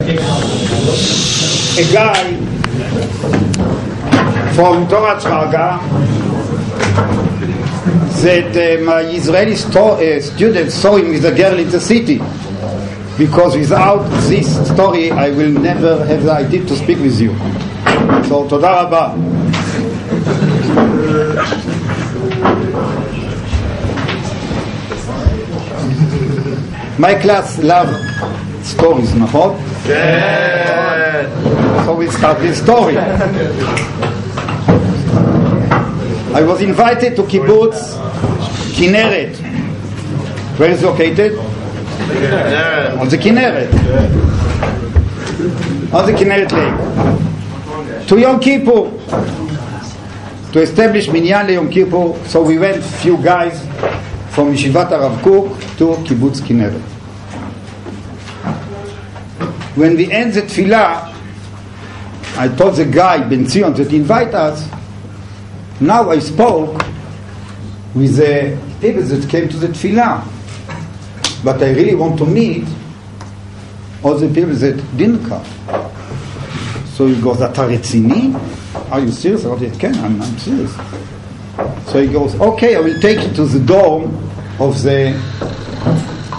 a 0.00 1.92
guy 1.92 2.36
from 4.54 4.88
Torah 4.88 5.18
Shraga 5.20 5.80
that 8.22 8.56
uh, 8.56 8.84
my 8.84 9.00
Israeli 9.02 9.56
sto- 9.56 9.96
uh, 9.98 10.20
students 10.20 10.74
saw 10.74 10.96
him 10.96 11.08
with 11.10 11.24
a 11.24 11.34
girl 11.34 11.58
in 11.58 11.68
the 11.70 11.80
city. 11.80 12.18
Because 13.18 13.56
without 13.56 14.04
this 14.28 14.46
story, 14.72 15.10
I 15.10 15.30
will 15.30 15.50
never 15.50 16.04
have 16.06 16.22
the 16.22 16.32
idea 16.32 16.64
to 16.64 16.76
speak 16.76 16.98
with 16.98 17.20
you. 17.20 17.34
So, 18.28 18.46
תודה 18.48 18.70
רבה. 18.82 19.14
My 26.98 27.14
class 27.14 27.58
love 27.58 27.90
stories, 28.64 29.14
נכון? 29.14 29.54
So 29.88 29.94
we 31.96 32.08
start 32.10 32.40
with 32.40 32.54
story. 32.54 32.98
I 36.34 36.42
was 36.42 36.60
invited 36.60 37.16
to 37.16 37.22
kibbutz 37.22 37.96
Kinneret. 38.76 39.34
Where 40.58 40.70
is 40.72 40.82
it 40.82 40.86
located? 40.86 41.38
On 42.98 43.08
the 43.08 43.16
Kinneret. 43.16 43.72
On 45.94 46.04
the 46.04 46.12
Kinneret 46.12 46.52
Lake. 46.52 48.08
To 48.08 48.18
Yom 48.18 48.40
Kippur. 48.40 48.90
To 50.52 50.60
establish 50.60 51.08
Minyan 51.08 51.48
Yom 51.48 51.70
Kippur. 51.70 52.14
So 52.26 52.42
we 52.42 52.58
went, 52.58 52.84
few 52.84 53.16
guys 53.16 53.58
from 54.34 54.52
Yeshivat 54.52 54.90
Arav 54.90 55.22
Kook 55.22 55.58
to 55.78 55.96
Kibbutz 56.04 56.42
Kinneret 56.42 56.97
When 59.77 59.95
we 59.95 60.11
end 60.11 60.33
the 60.33 60.41
tefillah, 60.41 61.13
I 62.37 62.47
told 62.47 62.75
the 62.75 62.85
guy, 62.85 63.27
Ben 63.27 63.47
Zion, 63.47 63.73
that 63.73 63.93
invite 63.93 64.33
us. 64.33 64.67
Now 65.79 66.09
I 66.09 66.19
spoke 66.19 66.81
with 67.93 68.15
the 68.17 68.57
people 68.81 69.03
that 69.03 69.29
came 69.29 69.49
to 69.49 69.57
the 69.57 69.67
tefillah. 69.67 70.23
But 71.43 71.61
I 71.61 71.71
really 71.71 71.95
want 71.95 72.17
to 72.19 72.25
meet 72.25 72.65
all 74.03 74.15
the 74.15 74.27
people 74.27 74.53
that 74.55 74.75
didn't 74.97 75.25
come. 75.27 75.45
So 76.95 77.07
he 77.07 77.19
goes, 77.21 77.41
אתה 77.41 77.65
רציני? 77.65 78.33
Are 78.91 78.99
you 78.99 79.11
serious? 79.11 79.45
אמרתי, 79.45 79.69
כן, 79.79 79.91
I'm, 79.93 80.21
I'm 80.21 80.37
serious. 80.39 80.71
So 81.91 82.01
he 82.01 82.07
goes, 82.07 82.33
okay, 82.39 82.75
I 82.75 82.79
will 82.79 82.99
take 83.01 83.21
you 83.21 83.33
to 83.33 83.45
the 83.45 83.59
dorm 83.59 84.05
of 84.59 84.81
the 84.83 85.13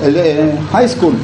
uh, 0.00 0.56
high 0.72 0.86
school. 0.86 1.14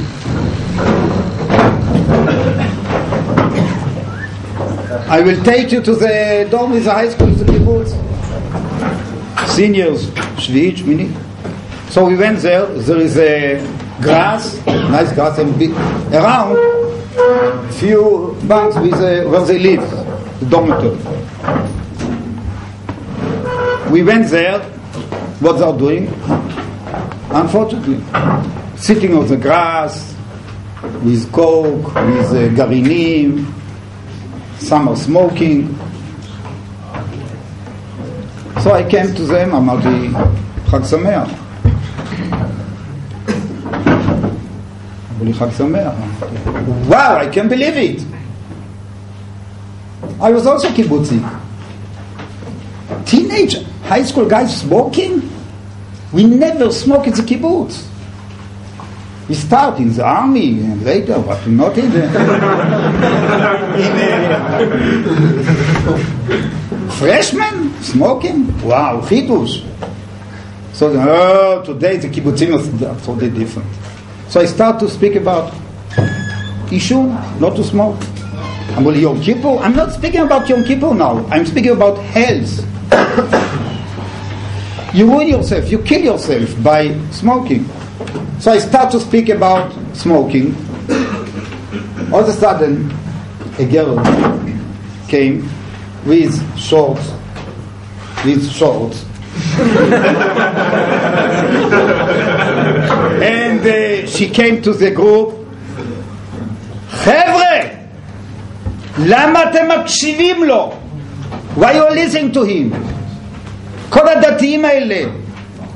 I 5.08 5.20
will 5.20 5.40
take 5.44 5.70
you 5.70 5.80
to 5.82 5.94
the 5.94 6.48
dorm 6.50 6.72
with 6.72 6.84
the 6.84 6.92
high 6.92 7.08
school, 7.08 7.28
the 7.28 7.44
kibbutz. 7.44 7.90
Seniors, 9.48 10.10
shvi'it, 10.36 10.78
shmini. 10.78 11.90
So 11.92 12.06
we 12.06 12.16
went 12.16 12.40
there. 12.40 12.66
There 12.66 12.98
is 12.98 13.16
a 13.16 13.58
grass, 14.02 14.56
nice 14.66 15.12
grass, 15.12 15.38
and 15.38 15.56
big, 15.56 15.70
around 16.12 16.56
few 17.74 18.36
bunks 18.48 18.76
with 18.78 18.94
a, 18.94 19.28
where 19.28 19.44
they 19.44 19.58
live, 19.60 19.88
the 20.40 20.46
dormitory. 20.46 20.96
We 23.92 24.02
went 24.02 24.28
there. 24.30 24.58
What 25.38 25.58
they're 25.58 25.78
doing? 25.78 26.08
Unfortunately, 27.30 28.02
sitting 28.76 29.14
on 29.14 29.28
the 29.28 29.36
grass 29.36 30.16
with 31.04 31.30
coke, 31.30 31.94
with 31.94 32.30
uh, 32.32 32.48
garinim, 32.56 33.55
some 34.59 34.87
are 34.87 34.95
smoking. 34.95 35.75
So 38.61 38.71
I 38.73 38.83
came 38.83 39.13
to 39.15 39.23
them, 39.25 39.55
אמרתי, 39.55 40.09
חג 40.67 40.83
שמח. 40.83 41.29
אמרו 45.11 45.25
לי, 45.25 45.33
חג 45.33 45.51
שמח. 45.57 45.93
Wow, 46.89 47.17
I 47.17 47.27
can't 47.27 47.49
believe 47.49 47.77
it. 47.77 48.01
I 50.19 50.31
was 50.31 50.45
also 50.45 50.67
kibbutzik. 50.69 51.23
Teenage 53.05 53.55
high 53.83 54.03
school 54.03 54.25
guys 54.25 54.61
smoking? 54.61 55.29
We 56.13 56.25
never 56.25 56.71
smoke 56.71 57.07
in 57.07 57.13
the 57.13 57.23
kibbutz. 57.23 57.87
We 59.28 59.34
start 59.34 59.78
in 59.80 59.92
the 59.92 60.04
army 60.04 60.60
and 60.60 60.84
later, 60.84 61.18
but 61.18 61.46
not 61.48 61.76
in 61.76 61.90
the. 61.90 62.06
freshman 66.98 67.72
smoking? 67.82 68.46
Wow, 68.62 69.00
chidush. 69.02 69.64
So, 70.72 70.92
oh, 70.94 71.62
today 71.64 71.96
the 71.98 72.08
kibbutzim 72.08 72.54
are 72.54 73.00
totally 73.00 73.30
different. 73.30 73.68
So 74.28 74.40
I 74.40 74.46
start 74.46 74.80
to 74.80 74.88
speak 74.88 75.14
about 75.16 75.54
issue, 76.72 77.04
not 77.40 77.56
to 77.56 77.64
smoke. 77.64 77.96
I'm 78.76 78.86
only 78.86 79.00
Yom 79.00 79.20
Kippur. 79.22 79.56
I'm 79.58 79.74
not 79.74 79.92
speaking 79.92 80.20
about 80.20 80.48
Yom 80.48 80.64
Kippur 80.64 80.94
now. 80.94 81.24
I'm 81.30 81.46
speaking 81.46 81.72
about 81.72 81.98
health. 81.98 82.64
you 84.94 85.06
ruin 85.10 85.28
yourself, 85.28 85.70
you 85.70 85.78
kill 85.78 86.02
yourself 86.02 86.62
by 86.62 86.98
smoking. 87.10 87.68
So 88.39 88.51
I 88.51 88.59
start 88.59 88.91
to 88.91 88.99
speak 88.99 89.29
about 89.29 89.73
smoking. 89.95 90.55
All 92.11 92.21
of 92.21 92.27
a 92.29 92.33
sudden, 92.33 92.91
a 93.57 93.65
girl 93.65 93.95
came 95.07 95.47
with 96.05 96.33
shorts, 96.57 97.11
with 98.25 98.49
shorts. 98.51 99.05
and 103.21 103.61
uh, 103.65 104.07
she 104.07 104.29
came 104.29 104.61
to 104.61 104.73
the 104.73 104.91
group. 104.91 105.37
חבר'ה, 106.89 107.59
למה 108.99 109.39
אתם 109.43 109.65
מקשיבים 109.79 110.43
לו? 110.43 110.73
Why 111.57 111.73
you 111.73 111.89
listening 111.89 112.33
to 112.33 112.43
him? 112.43 112.73
כל 113.89 114.07
הדתיים 114.07 114.65
האלה 114.65 115.09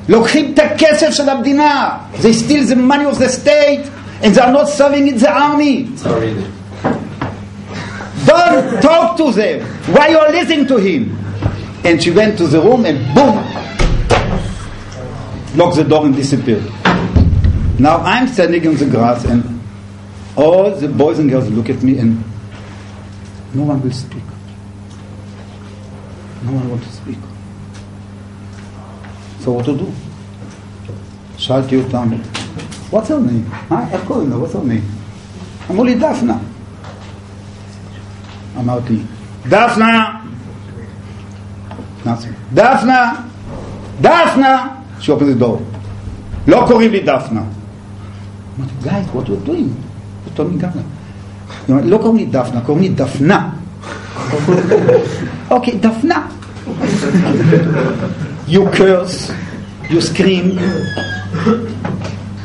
לוקחים 0.10 0.54
את 0.54 0.60
הכסף 0.60 1.12
של 1.12 1.30
המדינה. 1.30 1.98
They 2.22 2.34
steal 2.34 2.64
the 2.70 2.76
money 2.76 3.06
of 3.06 3.20
the 3.20 3.30
state 3.30 3.86
and 4.22 4.34
they 4.34 4.42
are 4.42 4.52
not 4.52 4.70
serving 4.70 5.08
in 5.08 5.18
the 5.18 5.32
army. 5.32 5.88
Don't 8.26 8.82
talk 8.82 9.18
to 9.18 9.32
them. 9.32 9.62
Why 9.94 10.08
you 10.10 10.18
are 10.18 10.32
listening 10.32 10.66
to 10.68 10.78
him? 10.78 11.02
And 11.84 12.02
she 12.02 12.12
went 12.12 12.38
to 12.40 12.48
the 12.48 12.60
room 12.60 12.86
and 12.86 12.98
boom, 13.14 13.36
locked 15.56 15.76
the 15.76 15.84
door 15.84 16.06
and 16.06 16.16
disappeared. 16.16 16.64
Now 17.80 17.98
I'm 17.98 18.28
standing 18.28 18.68
on 18.68 18.76
the 18.76 18.88
grass 18.88 19.26
and 19.26 19.62
all 20.36 20.72
the 20.72 20.88
boys 20.88 21.20
and 21.20 21.30
girls 21.30 21.50
look 21.50 21.70
at 21.70 21.84
me 21.84 22.00
and 22.00 22.24
no 23.54 23.64
one 23.64 23.82
will 23.82 23.92
speak. 23.92 24.24
No 26.44 26.52
one 26.54 26.70
wants 26.70 26.88
to 26.88 26.94
speak. 26.94 27.18
So 29.45 29.53
what 29.53 29.65
to 29.65 29.75
do? 29.79 29.87
שאלתי 31.39 31.77
אותם, 31.77 32.09
what's 32.93 32.95
her 32.95 33.21
name? 33.29 33.73
אה? 33.73 33.85
איך 33.93 34.01
קוראים 34.07 34.31
לה? 34.31 34.37
what's 34.37 34.53
her 34.55 34.69
name? 34.69 35.71
אמרו 35.71 35.85
לי 35.85 35.95
דפנה. 35.95 36.37
אמרתי, 38.59 38.99
דפנה! 39.49 40.21
דפנה! 42.55 43.13
דפנה! 44.01 44.69
She 45.01 45.05
opened 45.05 45.41
the 45.41 45.43
door. 45.43 45.59
לא 46.47 46.65
קוראים 46.69 46.91
לי 46.91 47.01
דפנה. 47.01 47.43
אמרתי, 48.59 48.73
guys, 48.83 49.17
what 49.17 49.29
are 49.29 49.31
you 49.31 49.49
doing? 49.49 49.71
You 50.27 50.39
told 50.39 50.53
me 50.53 50.61
Ghana. 50.61 51.81
לא 51.85 51.99
קוראים 51.99 52.17
לי 52.17 52.27
דפנה, 52.27 52.61
קוראים 52.61 52.83
לי 52.83 52.89
דפנה. 52.89 53.51
אוקיי, 55.51 55.79
דפנה. 55.79 56.27
You 58.50 58.70
curse, 58.70 59.32
you 59.90 60.02
scream. 60.02 60.56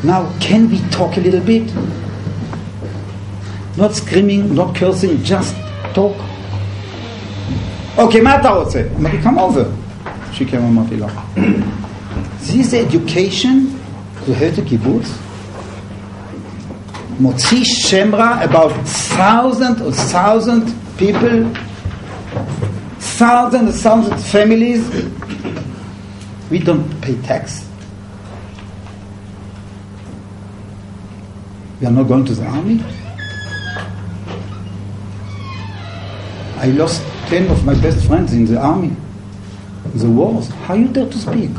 Now, 0.02 0.32
can 0.40 0.70
we 0.70 0.78
talk 0.90 1.16
a 1.16 1.20
little 1.20 1.40
bit? 1.40 1.72
Not 3.76 3.94
screaming, 3.94 4.54
not 4.54 4.74
cursing, 4.74 5.22
just 5.22 5.54
talk. 5.94 6.16
אוקיי, 7.96 8.20
מה 8.20 8.36
אתה 8.40 8.48
רוצה? 8.48 8.82
אמרתי, 8.98 9.16
come 9.22 9.38
over. 9.38 9.64
She 10.34 10.44
came, 10.44 10.56
אמרתי 10.56 10.96
לה. 10.96 11.06
This 12.42 12.72
education 12.74 13.78
to 14.26 14.32
head 14.34 14.58
a 14.58 14.62
kibbutz 14.62 15.08
מוציא 17.20 17.64
שם 17.64 18.14
רע 18.14 18.44
about 18.44 18.72
thousand 18.88 19.80
or 19.82 19.92
thousand 20.12 20.62
people, 20.98 21.44
thousand 23.18 23.68
and 23.68 23.74
thousand 23.74 24.16
families. 24.32 24.80
we 26.55 26.61
don't 26.61 27.01
pay 27.01 27.21
tax. 27.23 27.67
We 31.81 31.87
are 31.87 31.91
not 31.91 32.03
going 32.03 32.23
to 32.23 32.33
the 32.33 32.45
army. 32.45 32.81
I 36.55 36.67
lost 36.67 37.03
10 37.27 37.51
of 37.51 37.65
my 37.65 37.73
best 37.81 38.07
friends 38.07 38.31
in 38.31 38.45
the 38.45 38.57
army, 38.57 38.95
the 39.95 40.09
wars. 40.09 40.47
How 40.63 40.75
you 40.75 40.87
dare 40.87 41.09
to 41.09 41.17
speak? 41.17 41.51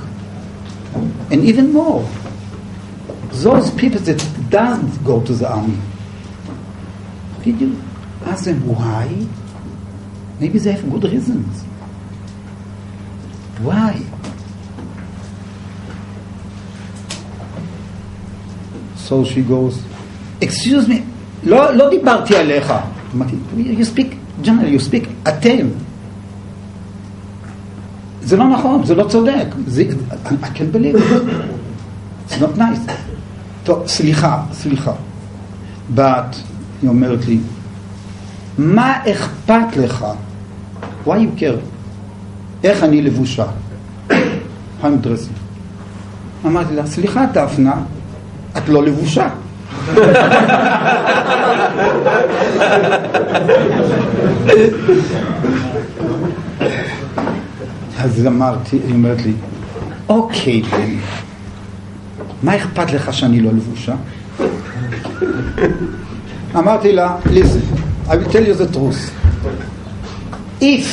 And 1.31 1.45
even 1.45 1.75
more, 1.75 2.09
those 3.45 3.71
people 3.73 4.01
that 4.01 4.27
doesn't 4.49 5.05
go 5.05 5.23
to 5.27 5.35
the 5.35 5.47
army, 5.47 5.79
did 7.45 7.61
you 7.61 7.79
ask 8.25 8.47
them 8.47 8.67
why? 8.67 9.27
Maybe 10.41 10.59
they 10.59 10.73
have 10.73 10.91
good 10.91 11.05
reasons. 11.05 11.65
Why? 13.61 14.06
So 19.09 19.25
she 19.25 19.41
goes, 19.41 19.75
excuse 20.41 20.89
me, 20.89 21.01
לא, 21.45 21.75
לא 21.75 21.91
דיברתי 21.91 22.37
עליך. 22.37 22.73
אמרתי, 23.15 23.37
you 23.57 23.85
speak, 23.97 24.15
generally, 24.45 24.79
you 24.79 24.91
speak, 24.91 25.29
אתם. 25.29 25.67
זה 28.23 28.37
לא 28.37 28.49
נכון, 28.49 28.87
זה 28.87 28.95
לא 28.95 29.09
צודק. 29.09 29.47
זה, 29.67 29.85
I 30.25 30.47
can't 30.57 30.75
believe 30.77 30.97
it. 30.97 32.31
It's 32.31 32.41
not 32.41 32.59
nice. 32.59 32.93
טוב, 33.65 33.87
סליחה, 33.87 34.43
סליחה. 34.53 34.93
בת, 35.95 36.37
היא 36.83 36.91
אומרת 36.91 37.27
לי, 37.27 37.39
מה 38.59 38.99
אכפת 39.11 39.77
לך? 39.77 40.07
why 41.07 41.09
you 41.09 41.41
care? 41.41 41.61
איך 42.65 42.85
אני 42.85 43.03
לבושה? 43.03 43.47
I'm 44.83 44.85
dressing. 44.85 45.37
אמרתי 46.47 46.75
לה, 46.75 46.87
סליחה 46.87 47.27
דפנה, 47.27 47.75
את 48.59 48.69
לא 48.69 48.85
לבושה. 48.85 49.29
אז 57.99 58.27
אמרתי, 58.27 58.77
היא 58.87 58.95
אומרת 58.95 59.23
לי, 59.23 59.33
אוקיי, 60.09 60.63
בני, 60.63 60.97
מה 62.43 62.57
אכפת 62.57 62.93
לך 62.93 63.13
שאני 63.13 63.41
לא 63.41 63.51
לבושה? 63.51 63.95
אמרתי 66.57 66.93
לה, 66.93 67.17
listen, 67.25 68.09
I 68.09 68.13
will 68.13 68.33
tell 68.33 68.47
you 68.47 68.55
the 68.55 68.77
truth. 68.77 69.11
If 70.61 70.87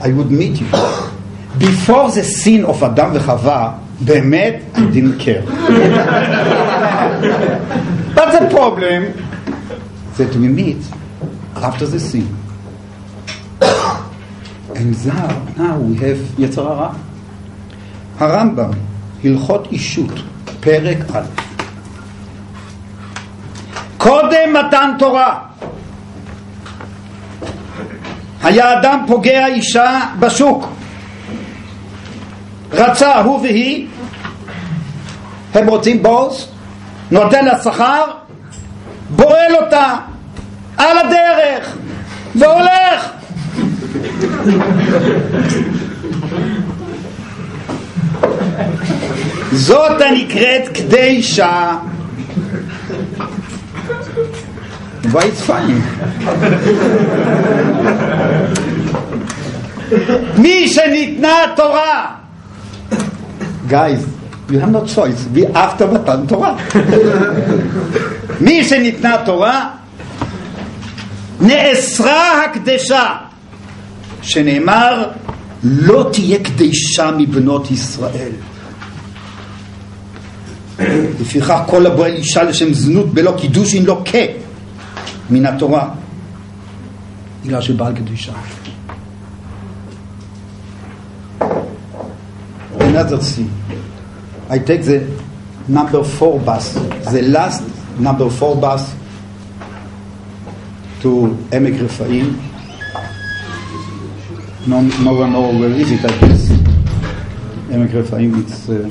I 0.00 0.08
would 0.08 0.30
meet 0.30 0.60
you 0.60 0.66
before 1.58 2.10
the 2.10 2.24
sin 2.44 2.64
of 2.66 2.84
אדם 2.84 3.10
וחווה, 3.14 3.72
באמת, 4.00 4.62
I 4.74 4.80
didn't 4.92 5.18
care. 5.18 5.42
But 8.14 8.28
the 8.38 8.48
problem 8.50 9.12
that 10.16 10.34
we 10.34 10.48
meet 10.48 10.82
after 11.56 11.86
the 11.86 12.00
sin. 12.00 12.28
And 14.74 15.06
now, 15.06 15.28
now 15.56 15.78
we 15.78 15.96
have 15.96 16.18
יצר 16.38 16.68
הרע. 16.68 16.92
הרמב"ם, 18.18 18.70
הלכות 19.24 19.68
אישות, 19.72 20.12
פרק 20.60 20.98
א'. 21.14 21.24
קודם 23.96 24.52
מתן 24.52 24.90
תורה 24.98 25.38
היה 28.42 28.80
אדם 28.80 29.04
פוגע 29.06 29.46
אישה 29.46 30.00
בשוק 30.18 30.75
רצה 32.72 33.20
הוא 33.20 33.40
והיא 33.40 33.86
הם 35.54 35.68
רוצים 35.68 36.02
בוס 36.02 36.48
נותן 37.10 37.44
לה 37.44 37.62
שכר 37.62 38.04
בועל 39.10 39.54
אותה 39.60 39.94
על 40.76 40.98
הדרך 40.98 41.76
והולך 42.34 43.10
זאת 49.52 50.00
הנקראת 50.00 50.68
קדישה 50.68 51.76
Why 55.12 55.22
it's? 55.22 55.50
מי 60.38 60.68
שניתנה 60.68 61.34
תורה 61.56 62.14
Guys, 63.68 64.06
you 64.50 64.58
have 64.60 64.70
no 64.70 64.86
choice, 64.86 65.24
be 65.24 65.46
after 65.46 65.86
מתן 65.86 66.26
תורה. 66.28 66.56
מי 68.40 68.64
שניתנה 68.64 69.16
תורה, 69.24 69.70
נאסרה 71.40 72.44
הקדשה, 72.44 73.16
שנאמר, 74.22 75.08
לא 75.62 76.08
תהיה 76.12 76.38
קדשה 76.38 77.10
מבנות 77.18 77.70
ישראל. 77.70 78.32
לפיכך 81.20 81.62
כל 81.66 81.86
הבועל 81.86 82.12
אישה 82.12 82.42
לשם 82.42 82.74
זנות 82.74 83.14
בלא 83.14 83.34
קידושין 83.38 83.84
לא 83.84 84.02
כה 84.04 84.18
מן 85.30 85.46
התורה, 85.46 85.88
בגלל 87.44 87.60
שבעל 87.60 87.94
קדושה. 87.94 88.32
Another 92.96 93.18
thing, 93.18 93.50
I 94.48 94.58
take 94.58 94.82
the 94.84 95.04
number 95.68 96.02
four 96.02 96.40
bus, 96.40 96.72
the 97.12 97.20
last 97.28 97.62
number 97.98 98.30
four 98.30 98.56
bus 98.56 98.90
to 101.02 101.36
Emek. 101.52 101.76
No, 104.66 104.80
no 104.80 105.12
one 105.12 105.32
know 105.32 105.52
where 105.58 105.68
is 105.72 105.92
it, 105.92 106.06
I 106.06 106.18
guess. 106.20 106.48
Emek 107.68 107.90
Refaim, 107.90 108.42
it's, 108.42 108.66
uh, 108.70 108.90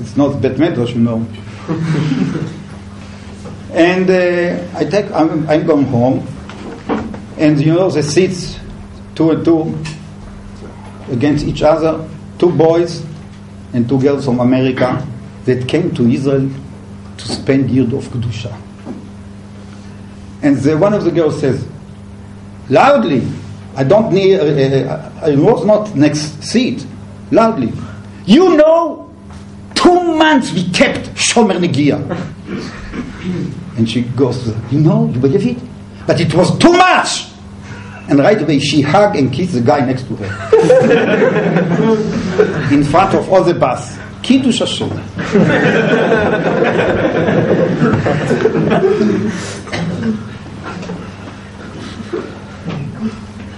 it's 0.00 0.16
not 0.16 0.40
Bet 0.40 0.56
Medrash, 0.56 0.94
you 0.94 1.02
know. 1.02 1.26
and 3.74 4.08
uh, 4.08 4.78
I 4.78 4.84
take, 4.86 5.10
I'm, 5.12 5.46
I'm 5.46 5.66
going 5.66 5.84
home, 5.84 6.26
and 7.36 7.60
you 7.60 7.74
know 7.74 7.90
the 7.90 8.02
seats, 8.02 8.58
two 9.14 9.30
and 9.32 9.44
two, 9.44 9.76
against 11.10 11.44
each 11.46 11.62
other, 11.62 12.08
two 12.38 12.50
boys 12.52 13.04
and 13.72 13.88
two 13.88 14.00
girls 14.00 14.24
from 14.24 14.40
America 14.40 15.06
that 15.44 15.68
came 15.68 15.94
to 15.94 16.08
Israel 16.08 16.50
to 17.16 17.28
spend 17.28 17.70
year 17.70 17.84
of 17.84 18.04
Kedusha. 18.08 18.56
And 20.42 20.56
the, 20.56 20.76
one 20.76 20.94
of 20.94 21.04
the 21.04 21.10
girls 21.10 21.40
says, 21.40 21.66
loudly, 22.68 23.26
I 23.74 23.84
don't 23.84 24.12
need, 24.12 24.38
uh, 24.38 24.90
uh, 24.90 25.12
I 25.22 25.36
was 25.36 25.64
not 25.64 25.94
next 25.94 26.42
seat, 26.42 26.86
loudly, 27.30 27.72
you 28.24 28.56
know, 28.56 29.10
two 29.74 30.16
months 30.16 30.52
we 30.52 30.68
kept 30.70 31.08
Shomer 31.14 31.58
Negia. 31.58 31.98
and 33.76 33.88
she 33.88 34.02
goes, 34.02 34.48
you 34.70 34.80
know, 34.80 35.06
you 35.12 35.20
believe 35.20 35.46
it? 35.46 35.62
But 36.06 36.20
it 36.20 36.34
was 36.34 36.56
too 36.58 36.72
much! 36.72 37.26
And 38.08 38.18
right 38.20 38.40
away 38.40 38.58
she 38.58 38.82
hugged 38.82 39.16
and 39.16 39.32
kissed 39.32 39.54
the 39.54 39.60
guy 39.60 39.80
next 39.84 40.04
to 40.08 40.16
her. 40.16 40.30
In 42.72 42.84
front 42.84 43.14
of 43.14 43.28
all 43.32 43.42
the 43.42 43.54
bus. 43.54 43.98
Kiddush 44.22 44.60
Hashem. 44.60 44.90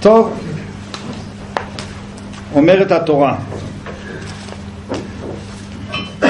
טוב, 0.01 0.39
אומרת 2.55 2.93
התורה, 2.93 3.37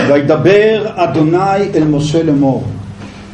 וידבר 0.09 0.87
אדוני 0.95 1.73
אל 1.75 1.85
משה 1.85 2.23
לאמור, 2.23 2.65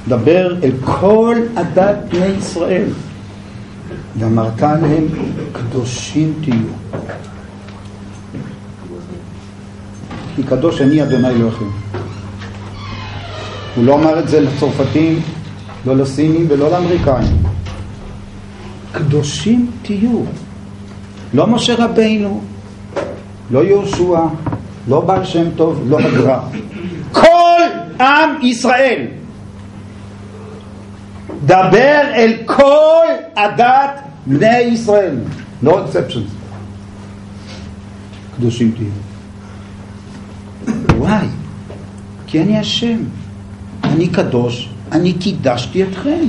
דבר 0.08 0.54
אל 0.62 0.72
כל 0.84 1.36
עדת 1.56 1.96
בני 2.10 2.26
ישראל, 2.26 2.88
ואמרת 4.18 4.62
להם, 4.62 5.06
קדושים 5.52 6.34
תהיו. 6.44 7.00
כי 10.36 10.42
קדוש 10.42 10.80
אני 10.80 11.02
אדוני 11.02 11.28
אלוהיכם. 11.28 11.64
הוא 13.76 13.84
לא 13.84 13.94
אמר 13.94 14.18
את 14.18 14.28
זה 14.28 14.40
לצרפתים, 14.40 15.22
לא 15.86 15.96
לסינים 15.96 16.46
ולא 16.48 16.70
לאמריקאים. 16.70 17.42
קדושים 18.92 19.70
תהיו. 19.82 20.20
לא 21.34 21.46
משה 21.46 21.74
רבינו, 21.84 22.40
לא 23.50 23.64
יהושע, 23.64 24.20
לא 24.88 25.00
בעל 25.00 25.24
שם 25.24 25.50
טוב, 25.56 25.82
לא 25.86 25.98
הגר"א. 25.98 26.38
כל 27.12 27.60
עם 28.00 28.30
ישראל. 28.42 29.06
דבר 31.46 32.00
אל 32.14 32.32
כל 32.46 33.06
עדת 33.34 34.03
בני 34.26 34.58
ישראל. 34.58 35.16
No 35.64 35.68
exceptions. 35.68 36.30
קדושים 38.36 38.72
תהיו. 38.76 38.88
וואי, 40.98 41.26
כי 42.26 42.42
אני 42.42 42.58
השם. 42.58 42.98
אני 43.84 44.08
קדוש, 44.08 44.68
אני 44.92 45.12
קידשתי 45.12 45.82
אתכם. 45.82 46.24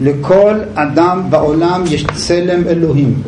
לכל 0.00 0.54
אדם 0.74 1.30
בעולם 1.30 1.82
יש 1.86 2.06
צלם 2.14 2.66
אלוהים. 2.66 3.22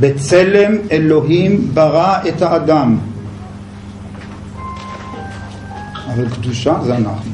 בצלם 0.00 0.72
אלוהים 0.90 1.70
ברא 1.74 2.18
את 2.28 2.42
האדם. 2.42 2.98
אבל 6.14 6.28
קדושה 6.28 6.74
זה 6.84 6.96
אנחנו. 6.96 7.30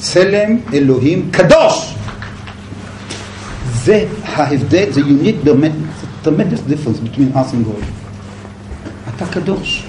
צלם 0.00 0.56
אלוהים 0.72 1.28
קדוש! 1.30 1.94
זה 3.72 4.04
ההבדל, 4.24 4.86
זה 4.90 5.00
unique 5.00 5.36
באמת, 5.44 5.72
זה 6.00 6.30
tremendous 6.30 6.70
difference 6.70 7.06
between 7.06 7.36
us 7.36 7.52
and 7.52 7.66
God. 7.66 7.84
אתה 9.16 9.26
קדוש. 9.26 9.84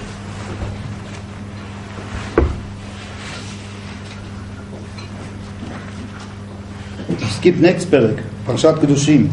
skip 7.30 7.54
next 7.60 7.90
פרק, 7.90 8.14
פרשת 8.46 8.74
קדושים. 8.80 9.28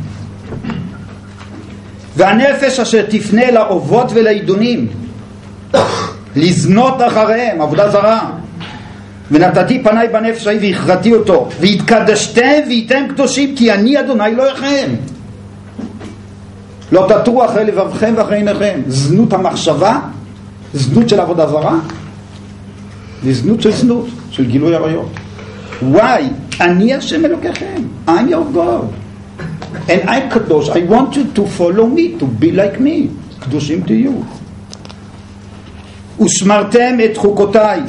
והנפש 2.16 2.80
אשר 2.80 3.06
תפנה 3.10 3.52
לאובות 3.52 4.12
ולידעונים, 4.14 4.88
לזנות 6.36 7.02
אחריהם, 7.08 7.62
עבודה 7.62 7.90
זרה. 7.92 8.39
ונתתי 9.32 9.84
פניי 9.84 10.08
בנפש 10.08 10.48
ההיא 10.48 10.60
והכרתי 10.62 11.14
אותו, 11.14 11.50
והתקדשתם 11.60 12.62
והייתם 12.68 13.04
קדושים, 13.10 13.56
כי 13.56 13.74
אני 13.74 14.00
אדוני 14.00 14.36
לא 14.36 14.52
לכם. 14.52 14.90
לא 16.92 17.08
תטרו 17.10 17.46
אחרי 17.46 17.66
לבבכם 17.66 18.14
ואחרי 18.18 18.38
עיניכם. 18.38 18.80
זנות 18.88 19.34
המחשבה, 19.34 20.00
זנות 20.74 21.10
של 21.10 21.20
עבודה 21.20 21.48
זרה, 21.48 21.80
וזנות 23.24 23.62
של 23.62 23.72
זנות, 23.72 24.08
של 24.32 24.46
גילוי 24.46 24.76
עריות. 24.76 25.10
וואי, 25.82 26.24
אני 26.62 26.94
השם 26.94 27.26
אלוקיכם, 27.26 27.82
I'm 28.08 28.30
your 28.30 28.56
God. 28.56 28.86
And 29.88 30.08
I'm 30.08 30.34
קדוש, 30.34 30.70
I 30.70 30.92
want 30.92 31.14
you 31.14 31.38
to 31.38 31.42
follow 31.58 31.86
me, 31.96 32.22
to 32.22 32.44
be 32.44 32.52
like 32.52 32.80
me. 32.80 33.08
קדושים 33.40 33.82
תהיו. 33.82 34.12
ושמרתם 36.22 36.98
את 37.06 37.18
חוקותיי 37.18 37.82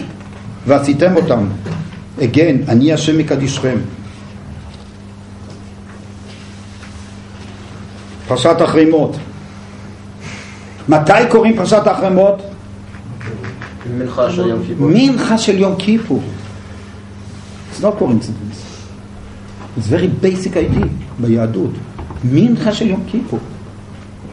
ועשיתם 0.66 1.16
אותם. 1.16 1.46
again, 2.18 2.68
אני 2.68 2.92
השם 2.92 3.18
מקדישכם. 3.18 3.78
פרשת 8.28 8.60
החרימות. 8.60 9.16
מתי 10.88 11.12
קוראים 11.28 11.56
פרשת 11.56 11.86
החרימות? 11.86 12.42
מנחה 13.98 14.30
של 14.30 14.48
יום 14.48 14.62
כיפור. 14.66 14.88
מנחה 14.88 15.38
של 15.38 15.58
יום 15.58 15.74
כיפור. 15.78 16.22
It's 17.72 17.80
not 17.80 18.00
coincidence. 18.00 18.58
It's 19.78 19.88
very 19.88 20.24
basic 20.24 20.54
idea 20.54 20.86
ביהדות. 21.18 21.70
מנחה 22.24 22.72
של 22.72 22.86
יום 22.86 23.04
כיפור. 23.06 23.38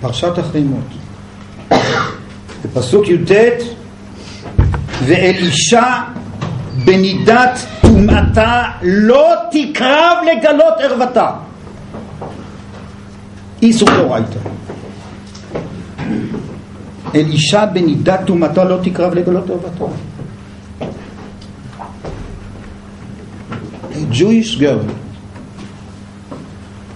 פרשת 0.01 0.37
החרימות. 0.37 0.83
בפסוק 2.65 3.07
י"ט 3.07 3.31
ואלישע 5.05 5.83
בנידת 6.85 7.59
טומאתה 7.81 8.63
לא 8.81 9.33
תקרב 9.51 10.17
לגלות 10.31 10.73
ערוותה. 10.79 11.31
איסור 13.61 13.89
דאורייתא. 13.89 14.39
אלישע 17.15 17.65
בנידת 17.65 18.19
טומאתה 18.25 18.63
לא 18.63 18.77
תקרב 18.83 19.13
לגלות 19.13 19.49
ערוותה. 19.49 19.85
A 23.93 24.13
Jewish 24.13 24.55
girl, 24.55 24.85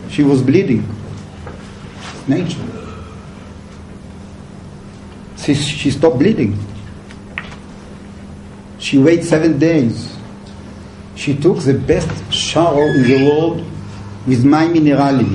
she 0.09 0.23
was 0.23 0.41
bleeding. 0.41 0.83
Nature. 2.27 2.61
She, 5.37 5.55
she 5.55 5.89
stopped 5.89 6.19
bleeding. 6.19 6.53
She 8.81 8.97
waited 8.97 9.25
seven 9.25 9.59
days. 9.59 10.17
She 11.13 11.37
took 11.37 11.59
the 11.59 11.75
best 11.75 12.33
shower 12.33 12.89
in 12.89 13.03
the 13.03 13.29
world 13.29 13.63
with 14.25 14.43
my 14.43 14.65
minerali, 14.65 15.29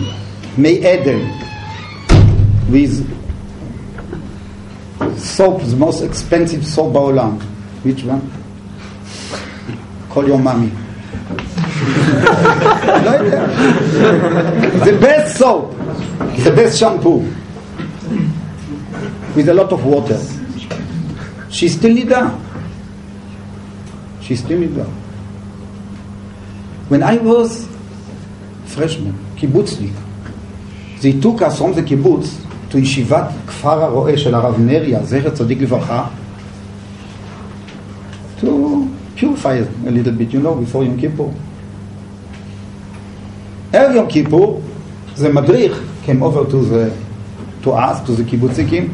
May 0.59 0.79
Eden, 0.83 1.31
with 2.69 3.07
soap, 5.17 5.63
the 5.63 5.77
most 5.77 6.03
expensive 6.03 6.67
soap 6.67 6.93
baulam. 6.95 7.41
Which 7.85 8.03
one? 8.03 8.29
Call 10.11 10.27
your 10.27 10.41
mommy. 10.41 10.71
the 14.83 14.99
best 15.01 15.39
soap, 15.39 15.71
the 16.43 16.53
best 16.57 16.81
shampoo, 16.81 17.21
with 19.37 19.49
a 19.49 19.55
lot 19.55 19.73
of 19.73 19.85
water. 19.87 20.19
She's 21.49 21.77
still 21.79 21.95
Nida. 21.95 22.46
She 24.26 24.36
still 24.36 24.60
need 24.60 24.76
that. 24.76 24.88
When 26.90 27.04
I 27.04 27.18
was 27.18 27.68
freshman, 28.66 29.16
קיבוצניק, 29.36 29.94
they 31.02 31.14
took 31.20 31.42
us 31.42 31.58
from 31.58 31.74
the 31.74 31.82
קיבוץ 31.82 32.38
to 32.72 32.78
ישיבת 32.78 33.28
כפר 33.48 33.84
הרועה 33.84 34.18
של 34.18 34.36
הרב 34.36 34.56
נריה, 34.60 35.04
זכר 35.04 35.30
צדיק 35.30 35.62
לברכה, 35.62 36.08
to 38.40 38.46
purify 39.16 39.56
it 39.56 39.68
a 39.88 39.92
little 39.92 40.12
bit, 40.12 40.34
you 40.34 40.40
know, 40.40 40.56
before 40.56 40.84
יום 40.84 40.98
כיפור. 40.98 41.34
ערב 43.74 43.96
יום 43.96 44.08
כיפור, 44.10 44.62
זה 45.16 45.34
מדריך 45.34 45.82
came 46.06 46.22
over 46.22 46.52
to 46.52 46.56
the, 46.56 46.92
to 47.66 47.70
us, 47.70 48.08
to 48.08 48.12
the 48.12 48.24
קיבוצניקים, 48.30 48.90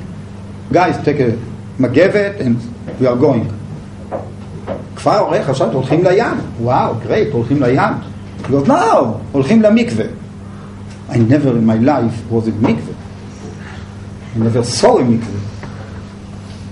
guys, 0.73 0.97
take 1.05 1.19
a 1.19 1.31
מגבת 1.79 2.39
and 2.39 2.55
we 3.01 3.05
are 3.05 3.15
going. 3.15 3.60
כפר 4.95 5.11
הרועה 5.11 5.43
חשבתי, 5.43 5.75
הולכים 5.75 6.03
לים. 6.03 6.37
וואו, 6.61 6.93
גרייט, 7.03 7.27
הולכים 7.31 7.63
לים. 7.63 7.79
He 8.43 8.51
goes, 8.51 8.67
no, 8.67 8.73
הולכים 9.31 9.61
למקווה. 9.61 10.05
I 11.09 11.15
never 11.15 11.51
in 11.57 11.65
my 11.65 11.77
life 11.77 12.31
was 12.31 12.47
in 12.47 12.61
מקווה. 12.61 12.93
I 14.35 14.39
never 14.39 14.63
saw 14.63 14.99
a 14.99 15.03
מקווה. 15.03 15.39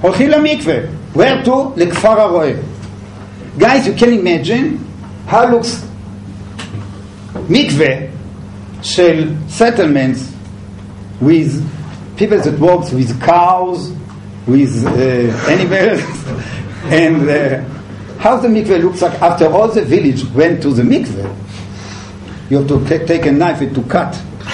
הולכים 0.02 0.30
למקווה. 0.30 0.76
Where 1.16 1.46
to? 1.46 1.52
לכפר 1.76 2.22
הרועה. 2.22 2.52
Guys, 3.58 3.88
you 3.88 3.94
can 3.94 4.10
imagine 4.10 4.80
how 5.32 5.46
looks 5.46 5.86
מקווה 7.50 7.88
של 8.82 9.34
settlements 9.50 10.34
with 11.22 11.64
people 12.18 12.38
that 12.38 12.60
works 12.60 12.92
with 12.92 13.22
cows, 13.22 13.92
with 14.48 14.86
uh, 14.86 15.52
animals, 15.54 16.02
and 16.92 17.30
uh, 17.30 17.69
how 18.21 18.37
the 18.37 18.49
mikveh 18.49 18.83
looks 18.83 19.01
like 19.01 19.15
after 19.23 19.47
all 19.47 19.69
the 19.69 19.81
village 19.83 20.27
went 20.35 20.61
to 20.61 20.75
the 20.75 20.83
mikveh? 20.83 21.25
You 22.51 22.59
have 22.59 22.69
to 22.69 22.85
take, 22.87 23.07
take 23.07 23.25
a 23.25 23.33
knife 23.33 23.61
to 23.61 23.83
cut. 23.85 24.15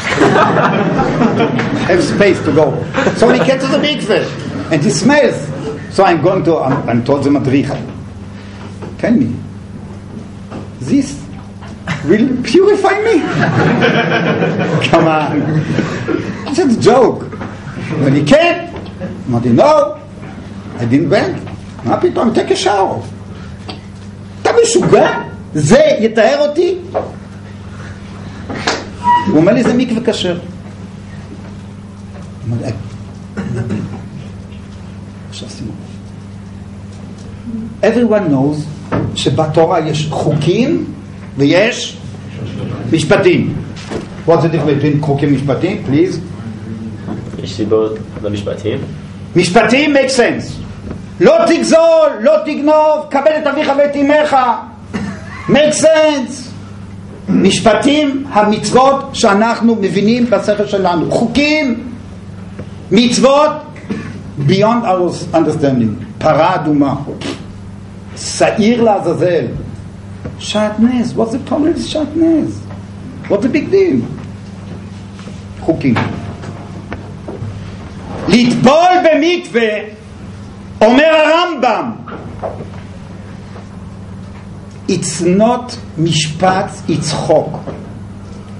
have 1.90 2.00
space 2.00 2.38
to 2.44 2.52
go. 2.52 2.70
So 3.16 3.28
he 3.32 3.38
gets 3.44 3.64
to 3.64 3.70
the 3.72 3.78
mikveh, 3.78 4.70
and 4.70 4.80
he 4.80 4.90
smells. 4.90 5.34
So 5.92 6.04
I'm 6.04 6.22
going 6.22 6.44
to, 6.44 6.58
I'm, 6.58 6.88
I'm 6.88 7.04
told 7.04 7.24
the 7.24 7.30
madricha. 7.30 7.74
Tell 8.98 9.12
me, 9.12 9.34
this 10.78 11.20
will 12.04 12.40
purify 12.44 13.00
me? 13.02 13.18
Come 14.90 15.08
on. 15.08 15.42
It's 16.46 16.58
a 16.60 16.80
joke. 16.80 17.22
When 17.98 18.14
he 18.14 18.22
came, 18.22 18.72
not 19.26 19.44
no, 19.44 20.00
I 20.76 20.84
didn't 20.84 21.10
went. 21.10 21.48
Happy 21.80 22.12
time. 22.12 22.32
take 22.32 22.50
a 22.50 22.56
shower. 22.56 23.02
משוגע? 24.66 25.10
זה 25.54 25.80
יטהר 26.00 26.48
אותי? 26.48 26.74
הוא 29.26 29.36
אומר 29.36 29.52
לי, 29.52 29.62
זה 29.62 29.74
מקווה 29.74 30.12
כשר. 30.12 30.38
אמרתי, 32.48 32.72
עכשיו 35.30 35.48
שימו 35.50 35.70
לב. 35.70 35.96
everyone 37.82 38.30
knows 38.32 38.92
שבתורה 39.14 39.88
יש 39.88 40.08
חוקים 40.10 40.84
ויש 41.36 41.96
משפטים. 42.92 43.54
What's 44.26 44.30
the 44.30 44.32
difference 44.32 44.82
between 44.82 45.00
חוקים 45.06 45.28
ומשפטים? 45.28 45.84
Please. 45.90 46.16
יש 47.42 47.52
סיבות 47.52 47.98
למשפטים. 48.22 48.78
משפטים 49.36 49.96
make 49.96 50.10
sense. 50.10 50.65
לא 51.20 51.34
תגזול, 51.46 52.10
לא 52.20 52.32
תגנוב, 52.44 53.06
קבל 53.10 53.30
את 53.42 53.46
אביך 53.46 53.72
ואת 53.78 53.96
אמך. 53.96 54.36
make 55.48 55.82
sense. 55.82 56.46
משפטים, 57.28 58.24
המצוות 58.32 59.10
שאנחנו 59.12 59.74
מבינים 59.74 60.30
בשכל 60.30 60.66
שלנו. 60.66 61.10
חוקים, 61.10 61.92
מצוות, 62.90 63.52
beyond 64.48 64.84
our 64.84 65.34
understanding. 65.34 66.04
פרה 66.18 66.54
אדומה. 66.54 66.94
שעיר 68.16 68.82
לעזאזל. 68.82 69.46
שעטנז, 70.38 71.14
what's 71.16 71.32
the 71.32 71.50
problem 71.50 71.76
with 71.76 71.86
שעטנז? 71.86 72.60
What's 73.28 73.42
the 73.42 73.48
big 73.48 73.72
deal? 73.72 74.00
חוקים. 75.60 75.94
לטבול 78.28 78.94
במקווה, 79.04 79.95
אומר 80.81 81.03
הרמב"ם, 81.03 81.91
it's 84.89 85.21
not 85.21 85.75
משפט, 85.97 86.69
it's 86.89 87.11
חוק. 87.11 87.57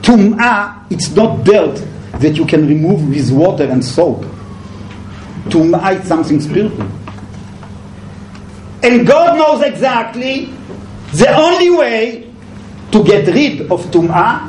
טומאה, 0.01 0.67
it's 0.91 1.15
not 1.15 1.43
dirt 1.45 1.79
that 2.19 2.35
you 2.35 2.45
can 2.45 2.67
remove 2.67 3.09
with 3.09 3.31
water 3.31 3.65
and 3.71 3.83
soap. 3.83 4.25
טומאה 5.49 5.91
is 5.91 6.07
something 6.07 6.39
spiritual. 6.39 6.87
And 8.83 9.05
God 9.05 9.37
knows 9.37 9.61
exactly 9.61 10.49
the 11.13 11.29
only 11.35 11.69
way 11.69 12.27
to 12.91 13.03
get 13.03 13.27
rid 13.27 13.71
of 13.71 13.87
טומאה, 13.91 14.47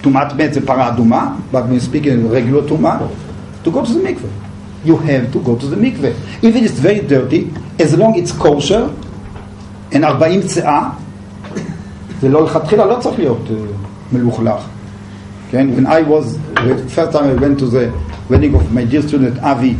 טומאת 0.00 0.32
מת 0.32 0.54
זה 0.54 0.66
פרה 0.66 0.88
אדומה, 0.88 1.36
but 1.52 1.56
when 1.56 1.80
speaking 1.80 2.30
regular 2.30 2.68
טומאה, 2.68 2.98
to 3.64 3.70
go 3.70 3.84
to 3.84 3.92
the 3.92 4.08
mikveh. 4.08 4.45
You 4.84 4.96
have 4.96 5.32
to 5.32 5.40
go 5.40 5.56
to 5.56 5.66
the 5.66 5.76
mikveh. 5.76 6.42
If 6.42 6.56
it 6.56 6.64
is 6.64 6.72
very 6.72 7.00
dirty, 7.00 7.52
as 7.78 7.96
long 7.96 8.18
it's 8.18 8.32
kosher, 8.32 8.90
and 9.92 10.04
40 10.04 10.42
צאה, 10.42 10.90
זה 12.20 12.28
לא 12.28 12.44
לכתחילה 12.44 12.86
לא 12.86 12.96
צריך 13.00 13.18
להיות 13.18 13.46
uh, 13.48 14.14
מלוכלך. 14.14 14.62
כן? 15.50 15.68
When 15.76 15.86
I 15.86 16.02
was, 16.02 16.36
the 16.54 16.88
first 16.88 17.12
time 17.12 17.26
I 17.30 17.34
went 17.34 17.58
to 17.58 17.66
the 17.66 17.92
wedding 18.28 18.54
of 18.54 18.72
my 18.72 18.84
dear 18.84 19.02
student 19.02 19.38
Avi 19.42 19.76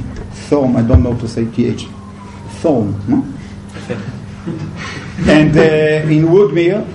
Thorm, 0.49 0.77
I 0.77 0.83
don't 0.83 1.03
know 1.03 1.15
to 1.17 1.29
say 1.29 1.45
TH, 1.47 1.87
Thorm, 2.61 2.95
no? 3.09 3.25
and 5.29 5.57
uh, 5.57 6.15
in 6.17 6.27
Woodmere, 6.27 6.87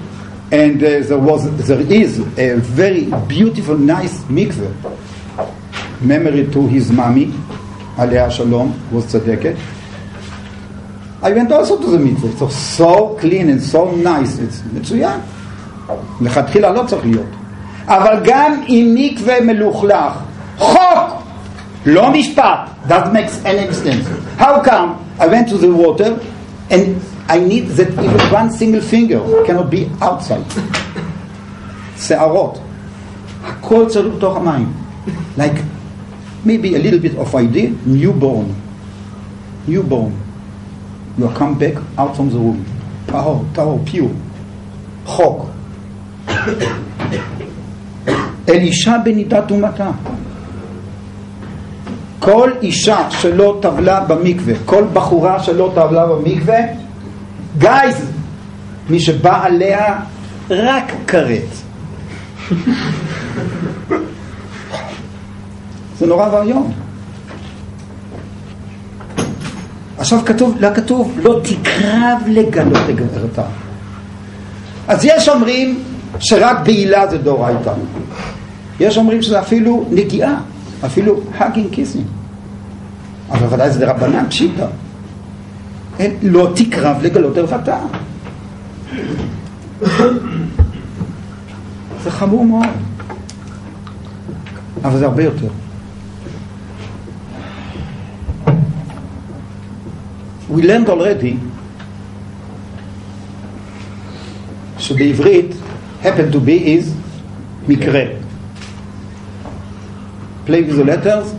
and 0.51 0.83
uh, 0.83 0.99
there 1.09 1.17
was, 1.17 1.41
there 1.67 1.81
is 1.81 2.19
a 2.37 2.55
very 2.55 3.05
beautiful, 3.27 3.77
nice 3.77 4.23
mikveh, 4.25 4.71
memory 6.01 6.47
to 6.51 6.67
his 6.67 6.91
mommy, 6.91 7.33
Alea 7.97 8.29
Shalom, 8.29 8.73
was 8.91 9.05
tzadeket. 9.05 9.57
I 11.21 11.31
went 11.31 11.51
also 11.51 11.81
to 11.81 11.87
the 11.87 11.97
mikveh, 11.97 12.37
so 12.37 12.47
so 12.47 13.15
clean 13.19 13.49
and 13.49 13.61
so 13.61 13.91
nice, 13.91 14.37
it's 14.39 14.61
מצוין. 14.73 15.19
לכתחילה 16.21 16.71
לא 16.71 16.83
צריך 16.87 17.05
להיות. 17.05 17.25
אבל 17.87 18.19
גם 18.23 18.61
אם 18.67 18.95
מקווה 18.95 19.41
מלוכלך, 19.41 20.13
חוק, 20.57 21.23
לא 21.85 22.11
משפט, 22.11 22.69
that 22.87 23.05
makes 23.13 23.45
any 23.45 23.71
sense. 23.73 24.05
How 24.39 24.61
come 24.61 24.89
I 25.19 25.27
went 25.27 25.49
to 25.49 25.57
the 25.57 25.71
water 25.71 26.19
and 26.69 27.01
I 27.29 27.39
need 27.39 27.67
that 27.77 27.89
even 27.91 28.21
one 28.31 28.51
single 28.51 28.81
finger 28.81 29.19
cannot 29.45 29.69
be 29.69 29.89
outside. 30.01 30.61
שערות. 31.97 32.59
הכל 33.45 33.85
צריך 33.87 34.15
בתוך 34.17 34.37
המים. 34.37 34.73
Like 35.37 35.57
maybe 36.44 36.74
a 36.74 36.78
little 36.78 36.98
bit 36.98 37.16
of 37.16 37.34
idea, 37.34 37.70
newborn. 37.86 38.54
Newborn. 39.66 40.12
You 41.18 41.28
come 41.30 41.58
back 41.58 41.74
out 41.98 42.16
from 42.16 42.30
the 42.30 42.38
room. 42.38 42.64
טהור, 43.06 43.44
טהור, 43.52 43.84
pure. 43.86 44.12
חוק. 45.06 45.46
אל 48.48 48.58
אישה 48.58 48.96
בנידת 49.04 49.48
טומאתה. 49.48 49.90
כל 52.18 52.50
אישה 52.62 53.10
שלא 53.10 53.58
טבלה 53.62 54.00
במקווה, 54.00 54.54
כל 54.64 54.84
בחורה 54.92 55.42
שלא 55.42 55.72
טבלה 55.74 56.06
במקווה, 56.06 56.58
גייז, 57.58 58.10
מי 58.90 59.00
שבא 59.00 59.44
עליה 59.44 60.00
רק 60.50 60.92
כרת. 61.06 61.48
זה 66.02 66.08
נורא 66.08 66.28
ואיום. 66.32 66.72
עכשיו 69.98 70.18
כתוב, 70.26 70.56
לא 70.60 70.68
כתוב, 70.74 71.18
לא 71.22 71.40
תקרב 71.44 72.22
לגלות 72.26 72.78
לגרתה. 72.88 73.42
אז 74.88 75.04
יש 75.04 75.28
אומרים 75.28 75.82
שרק 76.18 76.56
בעילה 76.64 77.10
זה 77.10 77.18
דאורייתא. 77.18 77.72
יש 78.80 78.98
אומרים 78.98 79.22
שזה 79.22 79.40
אפילו 79.40 79.84
נגיעה, 79.90 80.40
אפילו 80.86 81.20
האגינג 81.38 81.70
קיסינג. 81.70 82.06
אבל 83.30 83.54
ודאי 83.54 83.70
זה 83.70 83.90
רבנן 83.90 84.28
פשיטא. 84.28 84.66
לא 86.22 86.52
תקרב 86.54 86.96
לגלות 87.02 87.36
ערוותה. 87.36 87.78
זה 92.02 92.10
חמור 92.10 92.44
מאוד. 92.44 92.66
אבל 94.84 94.98
זה 94.98 95.06
הרבה 95.06 95.22
יותר. 95.22 95.61
We 100.51 100.61
learned 100.63 100.89
already 100.89 101.37
שבעברית 104.77 105.55
happen 106.01 106.31
to 106.31 106.39
be 106.39 106.77
is 106.77 106.93
מקרה. 107.67 108.17
play 110.45 110.61
with 110.61 110.77
the 110.77 110.85
letters, 110.85 111.33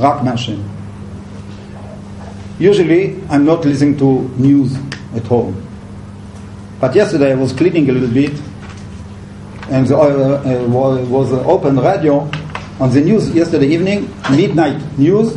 רק 0.00 0.22
מהשם. 0.22 0.58
Usually 2.60 3.16
I'm 3.30 3.44
not 3.44 3.64
listening 3.64 3.96
to 3.98 4.28
news 4.36 4.76
at 5.14 5.26
home. 5.26 5.54
But 6.80 6.94
yesterday 6.94 7.32
I 7.32 7.34
was 7.34 7.52
cleaning 7.52 7.88
a 7.88 7.92
little 7.92 8.08
bit 8.08 8.32
and 9.70 9.86
the, 9.86 9.96
uh, 9.96 10.00
uh, 10.00 10.68
was, 10.68 11.08
was 11.08 11.32
open 11.32 11.78
radio 11.78 12.28
on 12.80 12.90
the 12.90 13.00
news 13.00 13.30
yesterday 13.30 13.66
evening, 13.66 14.12
midnight 14.30 14.80
news, 14.98 15.36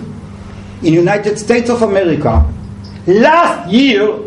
in 0.84 0.94
United 0.94 1.38
States 1.38 1.70
of 1.70 1.82
America. 1.82 2.46
Last 3.08 3.70
year, 3.72 4.18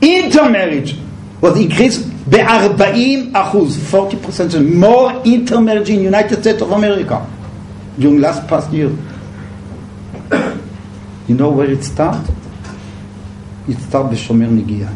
intermarriage 0.00 0.96
was 1.40 1.58
increased 1.58 2.06
ב-40 2.30 3.32
אחוז, 3.34 3.76
40% 3.90 4.74
more 4.74 5.12
intermarriage 5.24 5.90
in 5.90 6.00
United 6.02 6.40
States 6.40 6.62
of 6.62 6.72
America 6.72 7.26
during 7.98 8.20
last 8.20 8.46
past 8.46 8.70
year. 8.72 8.90
You 11.28 11.34
know 11.34 11.50
where 11.50 11.70
it 11.70 11.84
start? 11.84 12.24
It 13.68 13.78
start 13.80 14.10
בשומר 14.10 14.48
נגיעה. 14.50 14.92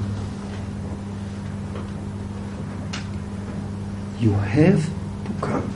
You 4.20 4.32
have 4.32 4.86
to 5.24 5.32
come 5.40 5.68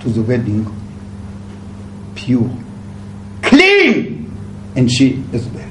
to 0.00 0.08
the 0.10 0.22
wedding 0.22 0.66
pure, 2.16 2.50
clean, 2.50 2.61
and 4.75 4.91
she 4.91 5.23
as 5.33 5.47
well. 5.49 5.69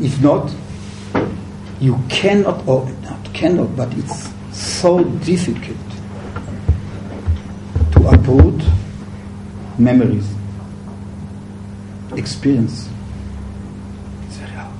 If 0.00 0.20
not, 0.20 0.52
you 1.80 1.98
cannot, 2.08 2.66
or 2.66 2.88
not 3.02 3.32
cannot, 3.34 3.76
but 3.76 3.92
it's 3.96 4.28
so 4.52 5.04
difficult 5.04 5.76
to 7.92 8.08
uproot 8.08 8.62
memories, 9.78 10.28
experience. 12.16 12.88
It's 14.26 14.36
very 14.36 14.52
hard. 14.52 14.74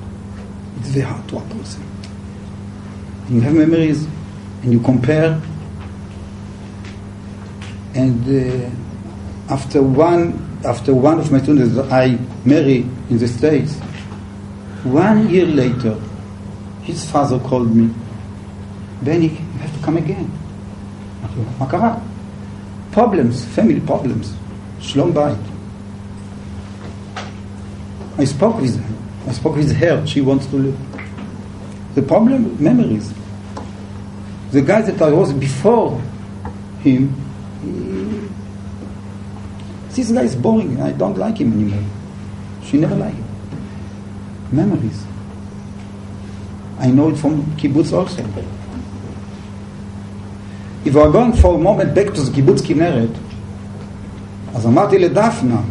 It's 0.79 0.89
very 0.89 1.05
hard 1.07 1.29
to 1.29 1.39
uproot 1.39 1.65
them. 1.65 1.91
You 3.29 3.41
have 3.41 3.55
memories 3.55 4.07
and 4.63 4.73
you 4.73 4.81
compare, 4.81 5.41
and 7.95 8.29
uh, 8.29 9.53
after 9.53 9.83
one 9.83 10.44
after 10.66 10.94
one 10.94 11.20
of 11.20 11.32
my 11.32 11.42
students 11.42 11.76
that 11.76 11.92
I 11.92 12.18
marry 12.46 12.80
in 13.10 13.18
the 13.18 13.28
States, 13.28 13.78
one 14.84 15.30
year 15.30 15.46
later, 15.46 15.96
his 16.84 17.10
father 17.10 17.40
called 17.40 17.76
me, 17.76 17.94
Benny, 19.02 19.28
you 19.28 19.60
have 19.60 19.74
to 19.78 19.86
come 19.86 19.98
again. 19.98 20.30
אמרתי 21.22 21.36
לו, 21.38 21.44
מה 21.60 21.66
קרה? 21.66 21.96
Problems, 22.94 23.46
family 23.56 23.90
problems, 23.90 24.34
שלום 24.80 25.14
בית. 25.14 25.38
I 28.18 28.26
spoke 28.26 28.60
with 28.60 28.76
her. 28.76 29.30
I 29.30 29.32
spoke 29.32 29.56
with 29.56 29.72
her. 29.78 30.06
She 30.06 30.20
wants 30.20 30.46
to 30.48 30.58
live. 30.58 30.78
The 31.96 32.02
problem, 32.02 32.62
memories. 32.62 33.14
The 34.52 34.62
guy 34.62 34.82
that 34.82 35.02
I 35.02 35.12
was 35.12 35.32
before 35.32 36.02
him, 36.82 37.02
he, 37.04 37.10
this 39.94 40.12
guy 40.12 40.24
is 40.24 40.36
boring. 40.36 40.82
I 40.82 40.92
don't 40.92 41.18
like 41.18 41.38
him 41.38 41.54
anymore. 41.54 41.84
She 42.64 42.78
never 42.78 42.96
liked 42.96 43.16
him. 43.16 43.26
Memories. 44.52 45.04
I 46.80 46.88
know 46.92 47.10
it 47.10 47.18
from 47.18 47.44
kibbutz 47.58 47.92
also. 47.92 48.24
If 50.86 50.96
we 50.96 51.02
are 51.02 51.12
going 51.12 51.34
for 51.34 51.56
a 51.56 51.58
moment 51.58 51.94
back 51.94 52.14
to 52.14 52.22
the 52.22 52.32
קיבוץ 52.32 52.62
כנרת, 52.62 53.10
אז 54.56 54.66
אמרתי 54.66 55.00
לדפנה, 55.00 55.62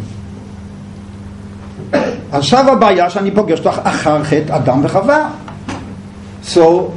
עכשיו 2.33 2.71
הבעיה 2.73 3.11
שאני 3.11 3.31
פוגש 3.31 3.59
אותך 3.59 3.81
אחר 3.83 4.25
חטא 4.25 4.57
אדם 4.57 4.81
וחווה. 4.85 5.31
So, 6.45 6.93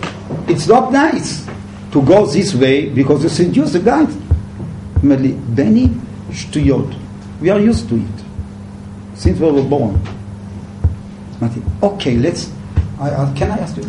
it's 0.48 0.68
not 0.68 0.92
nice 0.92 1.48
to 1.92 2.02
go 2.02 2.26
this 2.26 2.54
way 2.56 2.90
because 2.90 3.24
you 3.24 3.30
seduce 3.30 3.72
the 3.74 3.80
guys. 3.80 4.14
אומר 5.04 5.16
לי, 5.20 5.34
בני, 5.54 5.88
שטויות. 6.32 6.88
We 7.42 7.50
are 7.50 7.60
used 7.60 7.90
to 7.90 7.96
it. 7.96 8.18
Since 9.16 9.40
we 9.40 9.52
were 9.52 9.64
born. 9.64 9.98
אמרתי, 11.42 11.60
אוקיי, 11.82 12.22
let's... 12.22 12.50
I, 13.00 13.04
I, 13.04 13.40
can 13.40 13.52
I 13.52 13.58
ask 13.58 13.78
you? 13.78 13.86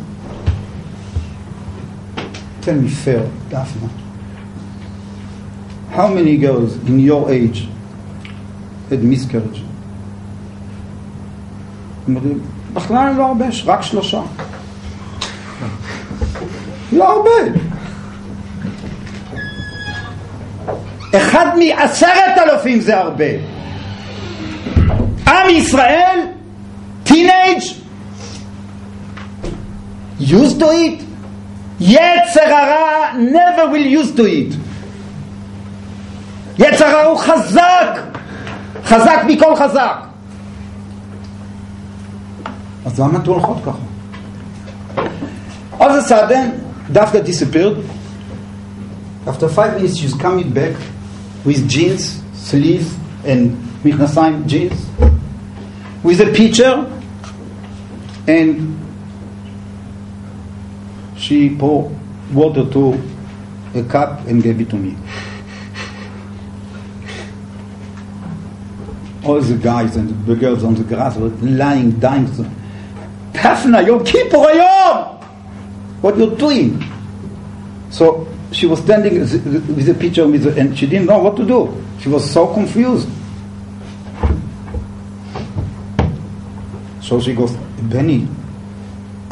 Tell 2.62 2.76
me 2.76 2.88
fair, 2.88 3.28
Daphne. 3.50 3.88
How 5.90 6.08
many 6.08 6.38
girls 6.38 6.76
in 6.88 6.98
your 7.00 7.30
age 7.30 7.68
had 8.88 9.02
miscarriage? 9.02 9.62
אומרים, 12.08 12.40
בכלל 12.72 13.14
לא 13.16 13.26
הרבה, 13.26 13.44
רק 13.64 13.82
שלושה. 13.82 14.22
לא 16.92 17.16
הרבה. 17.16 17.58
אחד 21.16 21.46
מעשרת 21.58 22.38
אלפים 22.38 22.80
זה 22.80 22.98
הרבה. 22.98 23.24
עם 25.28 25.50
ישראל, 25.50 26.20
טינג' 27.04 27.62
used 30.20 30.58
to 30.58 30.64
it. 30.64 31.02
יצר 31.80 32.54
הרע 32.54 33.12
never 33.12 33.72
will 33.72 33.86
use 34.02 34.16
to 34.16 34.22
it. 34.22 34.54
יצר 36.58 36.84
הרע 36.84 37.02
הוא 37.02 37.18
חזק, 37.18 38.00
חזק 38.84 39.22
מכל 39.26 39.56
חזק. 39.56 39.96
אז 42.84 43.00
למה 43.00 43.18
אתן 43.18 43.30
הולכות 43.30 43.56
ככה? 43.64 43.78
All 45.78 45.84
of 45.84 45.96
a 45.96 46.08
sudden, 46.08 46.50
Daphne 46.92 47.20
disappeared. 47.22 47.78
After 49.26 49.48
five 49.48 49.74
minutes, 49.76 49.96
she's 49.96 50.14
coming 50.14 50.50
back 50.50 50.76
with 51.47 51.69
jeans, 51.69 52.21
sleeves, 52.33 52.93
and 53.23 53.55
Wittgenstein 53.81 54.45
jeans, 54.49 54.85
with 56.03 56.19
a 56.19 56.29
pitcher, 56.33 56.85
and 58.27 58.77
she 61.15 61.55
poured 61.55 61.95
water 62.33 62.69
to 62.69 63.01
a 63.75 63.83
cup 63.83 64.27
and 64.27 64.43
gave 64.43 64.59
it 64.59 64.69
to 64.69 64.75
me. 64.75 64.97
All 69.23 69.39
the 69.39 69.55
guys 69.55 69.95
and 69.95 70.25
the 70.25 70.35
girls 70.35 70.65
on 70.65 70.75
the 70.75 70.83
grass 70.83 71.15
were 71.15 71.29
lying, 71.29 71.91
dying. 71.91 72.27
Tafna, 73.31 73.87
Yom 73.87 74.03
Kippur, 74.03 74.51
What 76.01 76.17
you're 76.17 76.35
doing? 76.35 76.83
So 77.89 78.27
she 78.52 78.66
was 78.66 78.80
standing 78.80 79.20
with 79.20 79.88
a 79.88 79.94
picture 79.94 80.26
with 80.26 80.42
the, 80.44 80.60
and 80.60 80.76
she 80.78 80.86
didn't 80.86 81.06
know 81.06 81.18
what 81.18 81.36
to 81.36 81.44
do. 81.44 81.72
She 82.00 82.08
was 82.08 82.28
so 82.30 82.46
confused. 82.52 83.08
So 87.00 87.20
she 87.20 87.34
goes, 87.34 87.56
בני, 87.88 88.24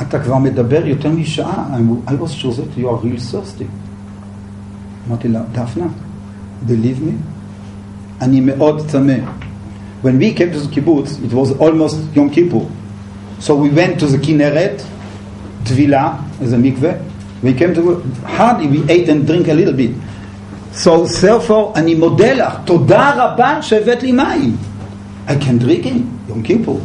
אתה 0.00 0.18
כבר 0.18 0.38
מדבר 0.38 0.86
יותר 0.86 1.10
משעה. 1.10 1.78
I 2.06 2.14
was 2.14 2.32
sure 2.34 2.52
that 2.52 2.76
you 2.76 2.88
are 2.88 2.96
real 2.96 3.18
thirsty. 3.18 3.66
אמרתי 5.08 5.28
לה, 5.28 5.42
דפנה, 5.52 5.86
believe 6.66 7.00
me, 7.00 7.12
אני 8.20 8.40
מאוד 8.40 8.86
צמא. 8.86 9.14
When 10.02 10.18
we 10.18 10.32
came 10.32 10.50
to 10.52 10.60
the 10.60 10.68
kibbutz, 10.68 11.22
it 11.22 11.32
was 11.32 11.52
almost 11.58 11.98
Yom 12.14 12.30
Kippur. 12.30 12.66
So 13.38 13.54
we 13.54 13.68
went 13.68 14.00
to 14.00 14.06
the 14.06 14.16
Kinneret, 14.16 14.82
Tvila, 15.64 16.18
as 16.40 16.52
a 16.54 16.56
mikveh. 16.56 16.98
We 17.45 17.53
came 17.53 17.75
to, 17.75 17.81
hardly 18.38 18.67
we 18.73 18.79
ate 18.89 19.08
and 19.10 19.21
drink 19.27 19.47
a 19.47 19.53
little 19.53 19.77
bit. 19.81 19.91
So 20.73 21.05
therefore, 21.05 21.75
אני 21.75 21.95
מודה 21.95 22.34
לך, 22.34 22.53
תודה 22.65 23.12
רבה 23.15 23.62
שהבאת 23.62 24.03
לי 24.03 24.12
מים. 24.12 24.58
I 25.27 25.31
can 25.31 25.63
drink 25.63 25.86
it, 25.86 26.29
יום 26.29 26.41
כיפור. 26.43 26.79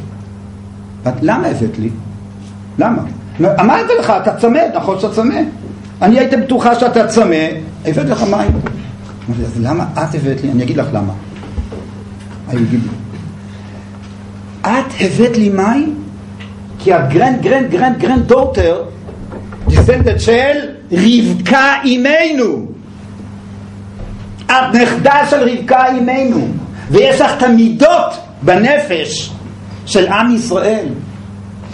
למה 1.22 1.46
הבאת 1.46 1.78
לי? 1.78 1.90
למה? 2.78 3.02
אמרתי 3.40 3.92
לך, 3.98 4.12
אתה 4.22 4.36
צמא, 4.36 4.60
נכון 4.74 5.00
שאתה 5.00 5.14
צמא. 5.14 5.40
אני 6.02 6.18
הייתי 6.18 6.36
בטוחה 6.36 6.74
שאתה 6.74 7.06
צמא, 7.06 7.46
הבאתי 7.86 8.10
לך 8.10 8.22
מים. 8.22 8.50
אז 9.44 9.60
למה 9.60 9.86
את 9.92 10.14
הבאת 10.14 10.42
לי? 10.42 10.50
אני 10.50 10.62
אגיד 10.62 10.76
לך 10.76 10.86
למה. 10.92 11.12
אני 12.48 12.60
אגיד 12.60 12.80
את 14.60 14.92
הבאת 15.00 15.36
לי 15.36 15.48
מים 15.48 15.94
כי 16.78 16.92
ה 16.92 17.42
grand 17.42 17.70
grand 17.70 17.98
grand 17.98 18.26
granddaughter 18.26 18.82
descendant 19.80 20.20
של 20.20 20.58
רבקה 20.92 21.74
אימנו. 21.84 22.66
את 24.46 24.74
נכדה 24.74 25.26
של 25.30 25.36
רבקה 25.48 25.86
אימנו, 25.86 26.48
ויש 26.90 27.20
לך 27.20 27.30
את 27.38 27.42
המידות 27.42 28.14
בנפש 28.42 29.30
של 29.86 30.06
עם 30.06 30.34
ישראל. 30.34 30.86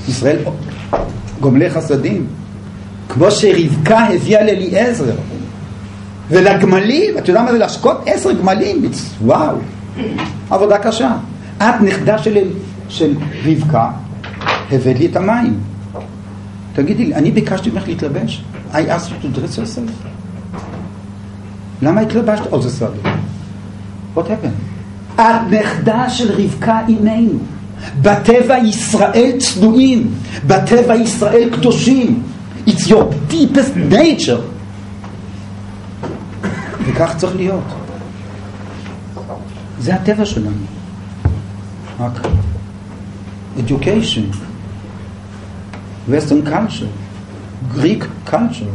ישראל 0.08 0.36
גומלי 1.40 1.70
חסדים, 1.70 2.26
כמו 3.08 3.30
שרבקה 3.30 3.98
הביאה 3.98 4.44
לאליעזר. 4.44 5.14
ולגמלים, 6.28 7.18
אתה 7.18 7.30
יודע 7.30 7.42
מה 7.42 7.52
זה 7.52 7.58
להשקות 7.58 8.02
עשר 8.06 8.32
גמלים? 8.32 8.90
וואו, 9.22 9.56
עבודה 10.50 10.78
קשה. 10.78 11.12
את 11.58 11.80
נכדה 11.80 12.18
של, 12.18 12.38
של 12.88 13.14
רבקה, 13.44 13.90
הבאת 14.72 14.98
לי 14.98 15.06
את 15.06 15.16
המים. 15.16 15.75
תגידי 16.76 17.04
לי, 17.04 17.14
אני 17.14 17.30
ביקשתי 17.30 17.70
ממך 17.70 17.88
להתלבש? 17.88 18.44
I 18.72 18.74
asked 18.74 19.08
you 19.08 19.24
to 19.24 19.38
dress 19.38 19.56
yourself? 19.56 20.08
למה 21.82 22.00
התלבשת? 22.00 22.52
Oh, 22.52 22.60
זה 22.60 22.70
סבבה. 22.70 23.14
What 24.16 24.18
happened? 24.18 25.20
את 25.20 25.22
נכדה 25.50 26.10
של 26.10 26.32
רבקה 26.32 26.80
אימנו. 26.88 27.38
בטבע 28.02 28.58
ישראל 28.58 29.32
צנועים, 29.38 30.14
בטבע 30.46 30.94
ישראל 30.94 31.50
קדושים. 31.52 32.22
It's 32.66 32.86
your 32.88 33.32
deepest 33.32 33.92
nature. 33.92 34.40
וכך 36.86 37.14
צריך 37.16 37.36
להיות. 37.36 37.64
זה 39.80 39.94
הטבע 39.94 40.24
שלנו. 40.24 40.50
רק 42.00 42.26
education, 43.56 44.36
western 46.08 46.44
culture, 46.44 46.88
Greek 47.68 48.02
culture. 48.24 48.72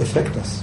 Affect 0.00 0.36
us. 0.36 0.62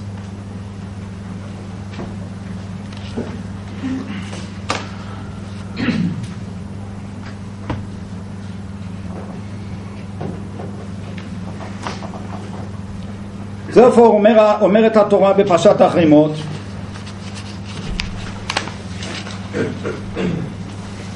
Therefore 13.73 13.99
אומר, 13.99 14.55
אומרת 14.61 14.97
התורה 14.97 15.33
בפרשת 15.33 15.81
החרימות 15.81 16.31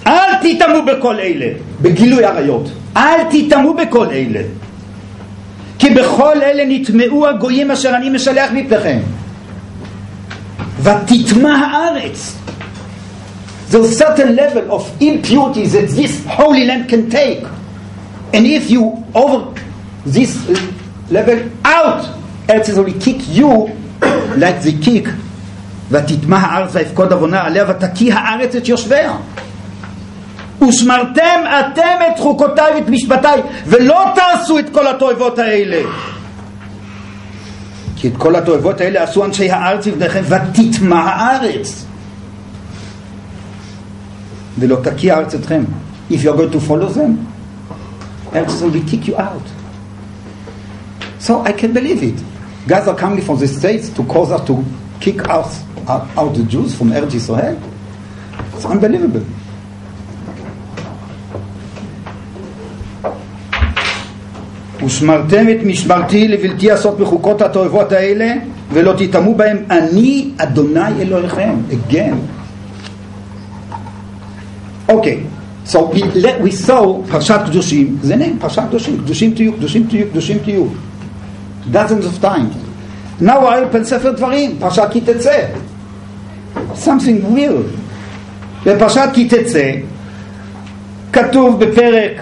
אל 0.07 0.35
תטמאו 0.41 0.85
בכל 0.85 1.19
אלה, 1.19 1.53
בגילוי 1.81 2.25
עריות, 2.25 2.69
אל 2.97 3.23
תטמאו 3.29 3.73
בכל 3.73 4.07
אלה 4.07 4.41
כי 5.79 5.89
בכל 5.89 6.41
אלה 6.41 6.63
נטמאו 6.67 7.27
הגויים 7.27 7.71
אשר 7.71 7.95
אני 7.95 8.09
משלח 8.09 8.49
מפניכם. 8.53 8.99
ותטמא 10.83 11.49
הארץ. 11.49 12.37
A 13.73 13.83
certain 13.83 14.35
level 14.35 14.69
of 14.69 14.83
impurity 14.99 15.65
that 15.65 15.87
this 15.89 16.25
holy 16.25 16.65
land 16.65 16.89
can 16.89 17.09
take. 17.09 17.43
And 18.33 18.45
if 18.45 18.69
you 18.69 18.83
over 19.15 19.41
this 20.05 20.31
level 21.09 21.39
out 21.65 22.05
ארץ 22.49 22.69
ישראל 22.69 22.85
will 22.85 23.01
kick 23.01 23.21
you 23.37 23.69
like 24.37 24.61
the 24.63 24.85
kick. 24.85 25.07
ותטמא 25.91 26.35
הארץ 26.35 26.75
ויפקוד 26.75 27.11
עוונה 27.11 27.41
עליה 27.41 27.65
ותקיא 27.69 28.13
הארץ 28.13 28.55
את 28.55 28.67
יושביה 28.67 29.13
ושמרתם 30.67 31.41
אתם 31.59 31.97
את 32.11 32.19
חוקותיי 32.19 32.73
ואת 32.75 32.89
משפטיי 32.89 33.41
ולא 33.65 34.03
תעשו 34.15 34.59
את 34.59 34.69
כל 34.69 34.87
התועבות 34.87 35.39
האלה 35.39 35.89
כי 37.95 38.07
את 38.07 38.17
כל 38.17 38.35
התועבות 38.35 38.81
האלה 38.81 39.03
עשו 39.03 39.25
אנשי 39.25 39.51
הארץ 39.51 39.87
לבניכם 39.87 40.21
ותטמא 40.27 40.95
הארץ 40.95 41.85
ולא 44.59 44.77
תקיא 44.83 45.13
הארץ 45.13 45.35
אתכם 45.35 45.63
if 46.11 46.13
you're 46.13 46.37
going 46.37 46.53
to 46.55 46.69
follow 46.69 46.97
them 46.97 47.11
ארץ 48.35 48.61
will 48.61 48.91
kick 48.91 49.07
you 49.07 49.15
out 49.17 49.47
so 51.19 51.31
I 51.45 51.51
can 51.51 51.73
believe 51.73 52.03
it 52.03 52.21
guys 52.67 52.87
are 52.87 52.97
coming 52.97 53.21
from 53.21 53.39
the 53.39 53.47
states 53.47 53.89
to 53.89 54.03
cause 54.03 54.31
us 54.31 54.41
to 54.47 54.63
kick 54.99 55.27
out, 55.27 55.51
out, 55.87 56.05
out 56.17 56.33
the 56.35 56.43
Jews 56.43 56.75
from 56.77 56.91
Eretz 56.91 57.15
Israel 57.15 57.57
it's 58.53 58.65
unbelievable 58.65 59.25
ושמרתם 64.91 65.45
את 65.49 65.65
משמרתי 65.65 66.27
לבלתי 66.27 66.67
לעשות 66.67 66.99
בחוקות 66.99 67.41
התועבות 67.41 67.91
האלה 67.91 68.33
ולא 68.73 68.93
תטמאו 68.97 69.35
בהם. 69.35 69.57
אני 69.69 70.29
אדוני 70.37 71.01
אלוהיכם 71.01 71.55
again. 71.71 72.15
אוקיי 74.89 75.19
so 75.67 75.77
we, 75.77 76.01
we 76.43 76.67
saw 76.67 77.11
פרשת 77.11 77.39
קדושים. 77.45 77.97
זה 78.01 78.15
נעים 78.15 78.39
פרשת 78.39 78.63
קדושים. 78.69 78.97
קדושים 78.97 79.33
תהיו 79.33 79.53
קדושים 79.53 79.87
תהיו 79.89 80.07
קדושים 80.11 80.37
תהיו. 80.43 80.65
Dozens 81.73 82.05
of 82.05 82.25
times. 82.25 82.55
Now 83.21 83.23
I 83.23 83.75
open 83.75 83.83
ספר 83.83 84.11
דברים 84.11 84.55
פרשת 84.59 84.87
כי 84.91 85.01
תצא. 85.01 85.45
Something 86.85 87.35
weird 87.35 87.67
בפרשת 88.65 89.09
כי 89.13 89.27
תצא 89.27 89.71
כתוב 91.13 91.65
בפרק 91.65 92.21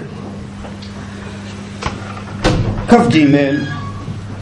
כ"ג 2.89 3.25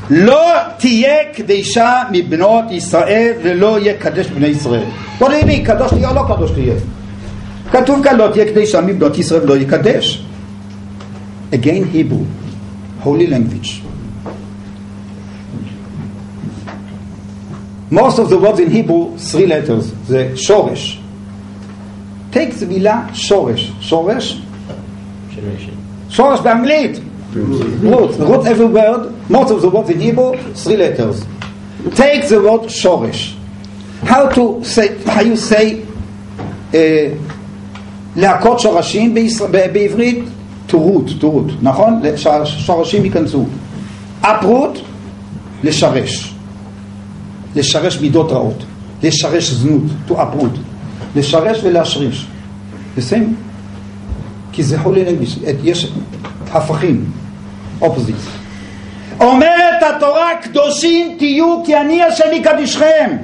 לא 0.10 0.52
תהיה 0.78 1.16
קדישה 1.34 2.04
מבנות 2.12 2.64
ישראל 2.72 3.34
ולא 3.44 3.80
יהיה 3.80 3.94
קדש 3.94 4.28
בני 4.28 4.48
ישראל. 4.48 4.84
בוא 5.20 5.30
נראה, 5.30 5.66
קדוש 5.66 5.92
תהיה 5.92 6.10
או 6.10 6.16
לא 6.16 6.24
קדוש 6.36 6.52
תהיה? 6.52 6.74
כתוב 7.72 8.04
כאן 8.04 8.16
לא 8.16 8.30
תהיה 8.34 8.46
קדישה 8.46 8.82
מבנות 8.82 9.18
ישראל 9.18 9.42
ולא 9.44 9.58
יקדש. 9.58 10.24
Again 11.52 11.84
Hebrew, 11.94 12.24
holy 13.04 13.28
language. 13.28 13.82
Most 17.92 18.20
of 18.20 18.30
the 18.30 18.38
words 18.38 18.60
in 18.60 18.70
Hebrew, 18.70 19.18
three 19.32 19.48
letters, 19.48 19.86
זה 20.08 20.32
שורש. 20.36 21.00
take 22.34 22.54
זה 22.54 22.66
מילה 22.66 23.02
שורש. 23.14 23.72
שורש? 23.80 24.42
שורש 26.10 26.40
באנגלית. 26.40 27.00
Root. 27.38 28.18
root 28.20 28.46
every 28.46 28.66
word, 28.66 29.30
most 29.30 29.52
of 29.52 29.62
the 29.62 29.70
words 29.70 29.90
in 29.90 30.00
Hebrew, 30.00 30.38
three 30.54 30.78
letters. 30.78 31.26
Take 31.96 32.28
the 32.30 32.42
word 32.42 32.70
shoresh. 32.70 33.36
How 34.04 34.30
to 34.30 34.64
say, 34.64 34.98
how 35.04 35.22
you 35.22 35.36
say 35.36 35.84
uh, 36.74 37.18
להכות 38.16 38.60
שורשים 38.60 39.16
בעברית? 39.52 40.24
to 40.68 40.78
root, 40.78 41.22
to 41.22 41.24
root, 41.24 41.52
נכון? 41.62 42.02
שורשים 42.46 43.06
ייכנסו. 43.06 43.46
uproot, 44.24 44.80
לשרש. 45.64 46.34
לשרש 47.56 48.02
מידות 48.02 48.32
רעות. 48.32 48.64
לשרש 49.04 49.52
זנות, 49.52 49.82
to 50.10 50.12
uproot. 50.12 50.58
לשרש 51.16 51.60
ולהשריש. 51.64 52.28
same. 52.98 53.34
כי 54.52 54.64
זה 54.64 54.82
holy 54.82 54.88
language, 54.88 55.50
יש 55.64 55.92
הפכים. 56.52 57.06
אופוזיט. 57.82 58.16
אומרת 59.20 59.84
התורה 59.96 60.30
קדושים 60.42 61.16
תהיו 61.18 61.64
כי 61.66 61.78
אני 61.78 62.04
השם 62.04 62.34
יקדישכם 62.34 63.18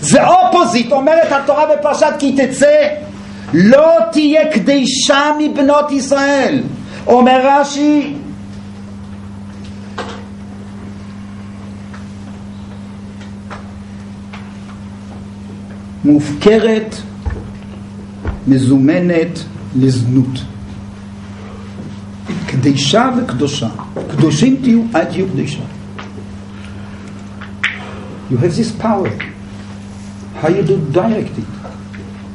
זה 0.00 0.26
אופוזיט 0.26 0.92
אומרת 0.92 1.32
התורה 1.32 1.64
בפרשת 1.76 2.12
כי 2.18 2.36
תצא 2.36 2.88
לא 3.54 3.92
תהיה 4.12 4.52
קדישה 4.52 5.30
מבנות 5.38 5.92
ישראל 5.92 6.62
אומר 7.06 7.40
רש"י. 7.44 8.14
מופקרת 16.04 16.96
מזומנת 18.46 19.38
לזנות 19.76 20.38
קדישה 22.66 23.10
וקדושה. 23.18 23.68
קדושים 24.10 24.56
תהיו, 24.62 24.82
אל 24.94 25.04
תהיו 25.04 25.26
קדישה. 25.28 25.62
You 28.30 28.34
have 28.34 28.56
this 28.56 28.82
power. 28.82 29.10
How 30.42 30.48
you 30.48 30.62
do 30.62 30.76
direct 30.92 31.34
it. 31.38 31.50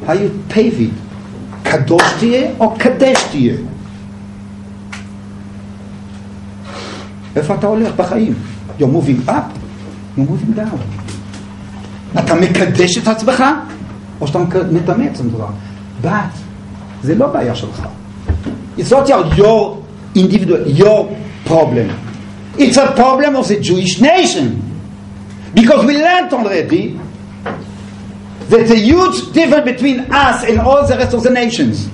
How 0.07 0.13
you 0.13 0.29
pave 0.53 0.79
it. 0.79 0.95
קדוש 1.63 2.03
תהיה 2.19 2.51
או 2.59 2.75
קדש 2.77 3.23
תהיה. 3.31 3.55
איפה 7.35 7.55
אתה 7.55 7.67
הולך 7.67 7.95
בחיים? 7.95 8.33
You're 8.79 8.83
moving 8.83 9.29
up, 9.29 9.31
you're 10.17 10.21
moving 10.21 10.57
down. 10.57 10.79
אתה 12.19 12.35
מקדש 12.35 12.97
את 12.97 13.07
עצמך, 13.07 13.43
או 14.21 14.27
שאתה 14.27 14.39
מטמא 14.71 15.05
את 15.05 15.11
עצמך. 15.11 15.43
But 16.03 16.07
זה 17.03 17.15
לא 17.15 17.27
בעיה 17.27 17.55
שלך. 17.55 17.81
It's 18.77 18.91
not 18.91 19.07
your 19.09 19.80
individual, 20.14 20.66
your 20.66 21.16
problem. 21.44 21.90
It's 22.58 22.76
a 22.76 22.92
problem 22.92 23.36
of 23.36 23.48
the 23.48 23.60
Jewish 23.60 24.00
nation. 24.00 24.62
Because 25.54 25.84
we 25.86 25.96
learned 25.96 26.32
already 26.32 26.98
there's 28.48 28.70
a 28.70 28.76
huge 28.76 29.32
difference 29.32 29.64
between 29.64 30.00
us 30.12 30.44
and 30.44 30.60
all 30.60 30.86
the 30.86 30.96
rest 30.96 31.14
of 31.14 31.22
the 31.22 31.30
nations. 31.30 31.88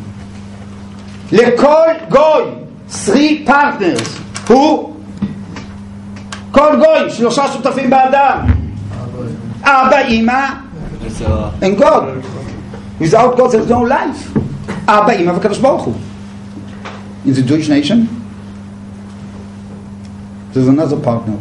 לכל 1.32 2.10
גוי, 2.10 2.44
three 2.88 3.44
partners, 3.44 4.20
who? 4.48 4.92
כל 6.50 6.76
גוי, 6.76 7.10
שלושה 7.10 7.44
שותפים 7.52 7.90
באדם. 7.90 8.46
אבא, 9.62 9.98
אימא, 9.98 10.46
and 11.62 11.78
God. 11.78 12.22
Without 13.00 13.36
God 13.36 13.50
there's 13.52 13.68
no 13.68 13.82
life. 13.82 14.38
אבא, 14.88 15.10
אימא 15.10 15.30
וקדוש 15.30 15.58
ברוך 15.58 15.82
הוא 15.82 15.94
in 17.26 17.34
the 17.34 17.42
Jewish 17.42 17.68
nation, 17.68 18.08
there's 20.52 20.68
another 20.68 20.96
partner. 20.96 21.38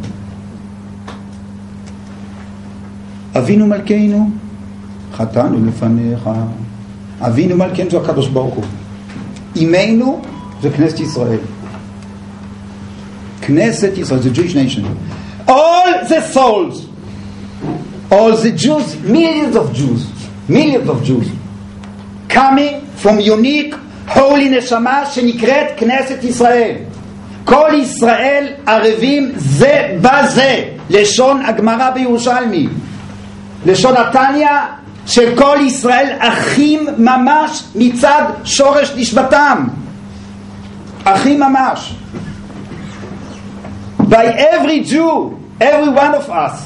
אבינו 3.35 3.67
מלכנו, 3.67 4.29
חטאנו 5.13 5.65
לפניך. 5.65 6.29
אבינו 7.21 7.57
מלכנו 7.57 7.89
זה 7.89 7.97
הקדוש 7.97 8.27
ברוך 8.27 8.55
הוא. 8.55 8.63
אמנו 9.57 10.21
זה 10.61 10.69
כנסת 10.69 10.99
ישראל. 10.99 11.39
כנסת 13.41 13.97
ישראל, 13.97 14.21
זה 14.21 14.29
Jewish 14.29 14.53
nation. 14.53 14.85
All 15.47 16.07
the 16.07 16.21
souls, 16.33 16.85
all 18.11 18.35
the 18.35 18.51
Jews, 18.51 18.95
millions 19.03 19.55
of 19.55 19.73
Jews, 19.73 20.01
millions 20.49 20.87
of 20.89 21.03
Jews, 21.03 21.27
coming 22.29 22.85
from 22.97 23.19
unique 23.19 23.73
holy 24.08 24.48
נשמה 24.50 25.06
שנקראת 25.06 25.66
כנסת 25.76 26.24
ישראל. 26.24 26.74
כל 27.44 27.70
ישראל 27.74 28.46
ערבים 28.66 29.32
זה 29.36 29.96
בזה, 30.00 30.64
לשון 30.90 31.42
הגמרא 31.44 31.90
בירושלמי. 31.90 32.68
לשון 33.66 33.94
התניא 33.96 34.48
של 35.06 35.36
כל 35.36 35.58
ישראל 35.60 36.16
אחים 36.18 36.86
ממש 36.98 37.62
מצד 37.74 38.22
שורש 38.44 38.92
נשבתם. 38.96 39.66
אחים 41.04 41.40
ממש. 41.40 41.94
By 44.08 44.26
every 44.52 44.84
Jew, 44.84 45.36
every 45.60 45.90
one 45.90 46.14
of 46.14 46.30
us, 46.30 46.56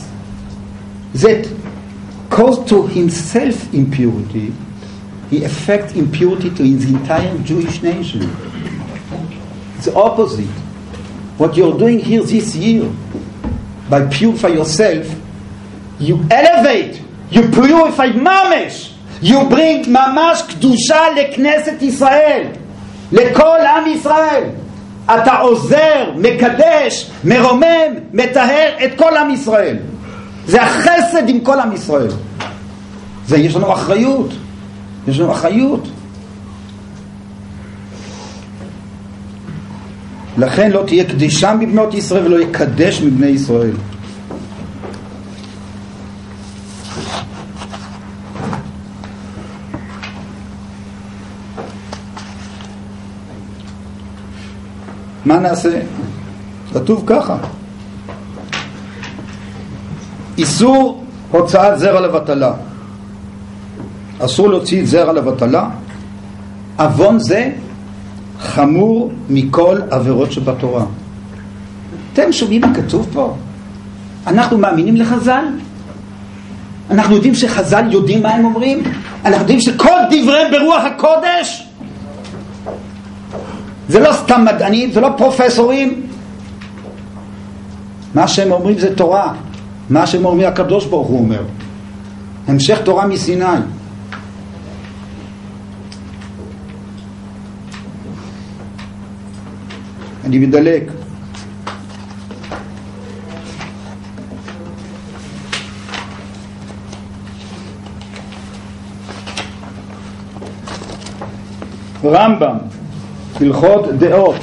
that 1.15 1.49
goes 2.31 2.59
to 2.71 2.87
himself 2.87 3.73
impurity, 3.75 4.53
he 5.30 5.44
affects 5.44 5.94
impurity 5.94 6.50
to 6.50 6.64
his 6.64 6.86
entire 6.86 7.38
Jewish 7.40 7.82
nation. 7.82 8.22
It's 9.78 9.86
the 9.86 9.96
opposite. 9.96 10.46
What 11.38 11.58
you're 11.58 11.78
doing 11.78 12.00
here 12.00 12.24
this 12.24 12.56
year, 12.56 12.92
by 13.90 14.08
purify 14.08 14.50
yourself, 14.50 15.08
you 16.00 16.26
elevate, 16.30 17.02
you 17.32 17.50
purify 17.50 18.10
mamash, 18.10 18.94
you 19.22 19.44
bring 19.50 19.84
mamash 19.86 20.42
קדושה 20.50 21.00
לכנסת 21.16 21.82
ישראל, 21.82 22.48
לכל 23.12 23.60
עם 23.76 23.88
ישראל. 23.88 24.44
אתה 25.06 25.38
עוזר, 25.38 26.12
מקדש, 26.16 27.12
מרומם, 27.24 27.94
מטהר 28.14 28.70
את 28.86 28.92
כל 28.96 29.18
עם 29.18 29.32
ישראל. 29.32 29.78
זה 30.48 30.62
החסד 30.62 31.30
עם 31.30 31.40
כל 31.40 31.60
עם 31.60 31.72
ישראל. 31.74 32.12
זה 33.28 33.38
יש 33.38 33.56
לנו 33.56 33.74
אחריות. 33.74 34.30
יש 35.09 35.21
לנו 35.21 35.33
אחריות. 35.33 35.89
לכן 40.39 40.71
לא 40.71 40.83
תהיה 40.87 41.05
קדישה 41.05 41.55
מבנות 41.55 41.95
ישראל 41.95 42.27
ולא 42.27 42.43
יקדש 42.43 43.03
מבני 43.03 43.27
ישראל. 43.27 43.73
מה 55.25 55.39
נעשה? 55.39 55.81
כתוב 56.73 57.05
ככה 57.07 57.37
איסור 60.39 61.05
הוצאת 61.31 61.79
זרע 61.79 62.01
לבטלה 62.01 62.53
אסור 64.25 64.49
להוציא 64.49 64.85
זרע 64.85 65.13
לבטלה, 65.13 65.69
עוון 66.79 67.19
זה 67.19 67.51
חמור 68.41 69.13
מכל 69.29 69.81
עבירות 69.91 70.33
שבתורה. 70.33 70.85
אתם 72.13 72.33
שומעים 72.33 72.61
מה 72.61 72.75
כתוב 72.75 73.09
פה? 73.13 73.35
אנחנו 74.27 74.59
מאמינים 74.59 74.97
לחז"ל? 74.97 75.45
אנחנו 76.91 77.15
יודעים 77.15 77.35
שחז"ל 77.35 77.93
יודעים 77.93 78.23
מה 78.23 78.29
הם 78.35 78.45
אומרים? 78.45 78.83
אנחנו 79.25 79.41
יודעים 79.41 79.61
שכל 79.61 79.99
דבריהם 80.11 80.53
ברוח 80.53 80.83
הקודש? 80.85 81.69
זה 83.89 84.01
לא 84.01 84.13
סתם 84.13 84.45
מדענים, 84.55 84.93
זה 84.93 85.01
לא 85.01 85.09
פרופסורים. 85.17 86.03
מה 88.15 88.29
שהם 88.29 88.53
אומרים 88.53 88.79
זה 88.79 88.97
תורה. 88.97 89.33
מה 89.91 90.07
שהם 90.07 90.25
אומרים 90.25 90.49
הקדוש 90.49 90.87
ברוך 90.87 91.09
הוא 91.09 91.19
אומר. 91.19 91.43
המשך 92.49 92.79
תורה 92.85 93.07
מסיני. 93.07 93.45
מדלג. 100.39 100.91
רמב"ם, 112.05 112.57
הלכות 113.41 113.89
דעות, 113.99 114.37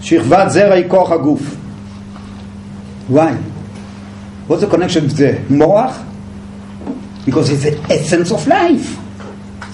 שכבת 0.00 0.50
זרע 0.50 0.74
היא 0.74 0.84
כוח 0.88 1.10
הגוף. 1.12 1.56
וואי, 3.10 3.32
what's 4.48 4.52
the 4.52 4.74
connection 4.74 5.08
with 5.08 5.16
the 5.16 5.52
מוח? 5.52 5.92
Because 7.26 7.50
it's 7.50 7.62
the 7.62 7.92
essence 7.92 8.30
of 8.30 8.46
life. 8.46 8.96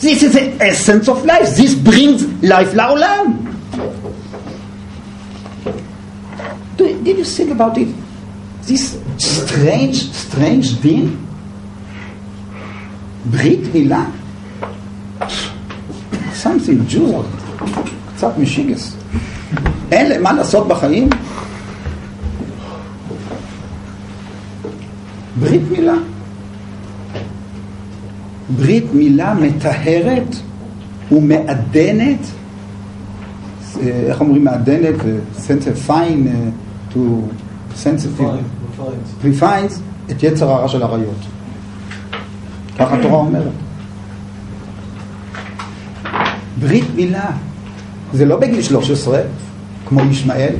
This 0.00 0.22
is 0.22 0.32
the 0.32 0.64
essence 0.64 1.08
of 1.08 1.24
life. 1.24 1.56
This 1.56 1.74
brings 1.74 2.22
life 2.42 2.74
לעולם. 2.74 3.49
Did 6.99 7.17
you 7.17 7.23
think 7.23 7.51
about 7.51 7.77
it? 7.77 7.87
This 8.67 8.97
strange, 9.17 9.97
strange 10.11 10.67
thing? 10.83 11.17
ברית 13.31 13.73
מילה? 13.73 14.05
something 16.43 16.89
Jews, 16.89 17.25
קצת 18.15 18.37
משיגס. 18.37 18.95
אין 19.91 20.09
להם 20.09 20.23
מה 20.23 20.33
לעשות 20.33 20.67
בחיים? 20.67 21.09
ברית 25.39 25.61
מילה. 25.71 25.95
ברית 28.57 28.93
מילה 28.93 29.33
מטהרת 29.33 30.35
ומעדנת, 31.11 32.19
איך 33.83 34.21
אומרים 34.21 34.43
מעדנת? 34.43 34.95
פיין, 35.85 36.51
to 36.94 36.98
sensitive, 37.84 38.42
refines 39.22 39.72
את 40.10 40.22
יצר 40.22 40.50
הרע 40.50 40.68
של 40.68 40.82
הריות. 40.82 41.16
ככה 42.78 42.98
התורה 42.98 43.16
אומרת. 43.16 43.52
ברית 46.60 46.84
מילה. 46.94 47.30
זה 48.12 48.24
לא 48.24 48.36
בגיל 48.36 48.62
13, 48.62 49.20
כמו 49.88 50.00
ישמעאל. 50.10 50.54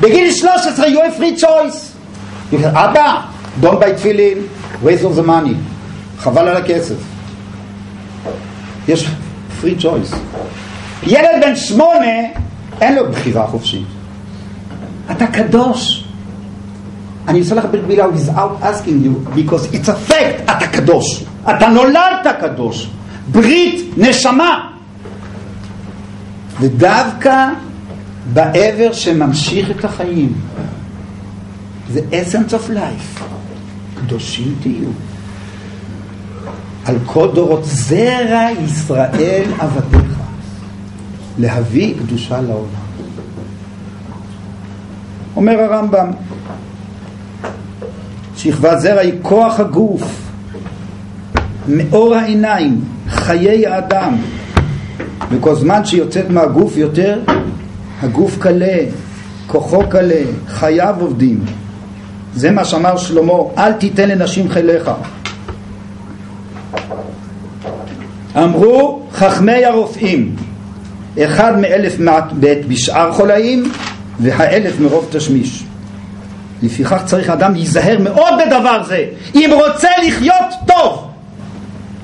בגיל 0.00 0.32
13 0.32 0.86
you 0.86 0.90
have 0.90 1.20
free 1.20 1.42
choice. 1.42 2.56
אבא, 2.56 3.20
don't 3.62 3.64
buy 3.64 3.92
תפילין, 3.96 4.38
waste 4.84 5.04
of 5.04 5.18
the 5.18 5.26
money. 5.26 5.54
חבל 6.18 6.48
על 6.48 6.56
הכסף. 6.56 6.94
יש 8.88 9.06
free 9.62 9.82
choice. 9.82 10.16
ילד 11.02 11.42
בן 11.42 11.56
שמונה, 11.56 12.18
אין 12.80 12.94
לו 12.94 13.10
בחירה 13.10 13.46
חופשית. 13.46 13.86
אתה 15.12 15.26
קדוש. 15.26 16.04
אני 17.28 17.40
לך 17.56 17.64
ברית 17.70 17.86
מילה 17.86 18.04
without 18.04 18.62
asking 18.62 19.04
you, 19.04 19.36
because 19.36 19.74
it's 19.74 19.88
a 19.88 20.10
fact, 20.10 20.52
אתה 20.56 20.66
קדוש. 20.72 21.24
אתה 21.44 21.68
נולדת 21.68 22.26
קדוש. 22.40 22.90
ברית 23.32 23.94
נשמה. 23.96 24.68
ודווקא 26.60 27.48
בעבר 28.32 28.92
שממשיך 28.92 29.70
את 29.70 29.84
החיים. 29.84 30.32
זה 31.90 32.00
essence 32.10 32.50
of 32.50 32.70
life. 32.70 33.22
קדושים 34.00 34.54
תהיו. 34.62 34.88
על 36.84 36.96
כל 37.06 37.28
דורות 37.34 37.64
זרע 37.64 38.46
ישראל 38.64 39.52
עבדיך, 39.58 40.18
להביא 41.38 41.94
קדושה 41.98 42.40
לעולם. 42.40 42.81
אומר 45.36 45.60
הרמב"ם, 45.60 46.10
שכבת 48.36 48.80
זרע 48.80 49.00
היא 49.00 49.12
כוח 49.22 49.60
הגוף, 49.60 50.02
מאור 51.68 52.14
העיניים, 52.14 52.84
חיי 53.08 53.66
האדם, 53.66 54.16
וכל 55.30 55.54
זמן 55.54 55.84
שיוצאת 55.84 56.30
מהגוף 56.30 56.76
יותר, 56.76 57.20
הגוף 58.02 58.38
קלה, 58.38 58.78
כוחו 59.46 59.82
קלה, 59.88 60.22
חייו 60.48 60.94
עובדים. 61.00 61.44
זה 62.34 62.50
מה 62.50 62.64
שאמר 62.64 62.96
שלמה, 62.96 63.32
אל 63.58 63.72
תיתן 63.72 64.08
לנשים 64.08 64.48
חיליך. 64.48 64.90
אמרו 68.36 69.02
חכמי 69.12 69.64
הרופאים, 69.64 70.36
אחד 71.24 71.60
מאלף 71.60 71.96
בעת 72.32 72.66
בשאר 72.68 73.12
חולאים 73.12 73.72
והאלף 74.20 74.80
מרוב 74.80 75.08
תשמיש. 75.10 75.64
לפיכך 76.62 77.02
צריך 77.06 77.30
אדם 77.30 77.54
להיזהר 77.54 77.98
מאוד 77.98 78.34
בדבר 78.46 78.82
זה, 78.86 79.06
אם 79.34 79.50
רוצה 79.66 79.88
לחיות 80.06 80.54
טוב, 80.66 81.08